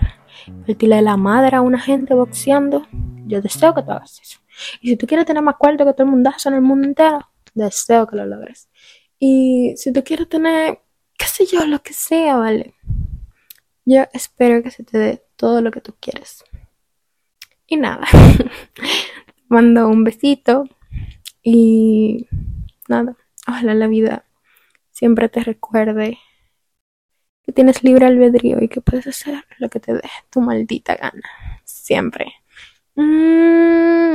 partirle 0.66 1.02
la 1.02 1.16
madre 1.16 1.56
a 1.56 1.60
una 1.60 1.78
gente 1.78 2.14
boxeando, 2.14 2.86
yo 3.26 3.40
deseo 3.42 3.74
que 3.74 3.82
tú 3.82 3.90
hagas 3.92 4.20
eso. 4.20 4.38
Y 4.80 4.90
si 4.90 4.96
tú 4.96 5.06
quieres 5.06 5.26
tener 5.26 5.42
más 5.42 5.56
cuarto 5.56 5.84
que 5.84 5.92
todo 5.92 6.04
el 6.04 6.10
mundo 6.10 6.30
en 6.44 6.54
el 6.54 6.60
mundo 6.62 6.88
entero, 6.88 7.28
deseo 7.54 8.06
que 8.06 8.16
lo 8.16 8.26
logres. 8.26 8.68
Y 9.18 9.74
si 9.76 9.92
tú 9.92 10.02
quieres 10.04 10.28
tener, 10.28 10.80
qué 11.16 11.26
sé 11.26 11.46
yo, 11.46 11.64
lo 11.66 11.82
que 11.82 11.92
sea, 11.92 12.36
vale. 12.36 12.74
Yo 13.84 14.04
espero 14.12 14.62
que 14.62 14.70
se 14.70 14.84
te 14.84 14.98
dé 14.98 15.24
todo 15.36 15.60
lo 15.60 15.70
que 15.70 15.80
tú 15.80 15.94
quieres. 16.00 16.44
Y 17.66 17.76
nada. 17.76 18.06
mando 19.48 19.88
un 19.88 20.04
besito 20.04 20.64
y 21.42 22.28
nada, 22.88 23.16
ojalá 23.46 23.74
la 23.74 23.86
vida 23.86 24.24
siempre 24.90 25.28
te 25.28 25.40
recuerde 25.40 26.18
que 27.44 27.52
tienes 27.52 27.82
libre 27.82 28.06
albedrío 28.06 28.62
y 28.62 28.68
que 28.68 28.80
puedes 28.80 29.06
hacer 29.06 29.44
lo 29.58 29.70
que 29.70 29.80
te 29.80 29.94
dé 29.94 30.02
tu 30.30 30.40
maldita 30.40 30.96
gana. 30.96 31.30
Siempre. 31.64 32.32
Mm. 32.94 34.14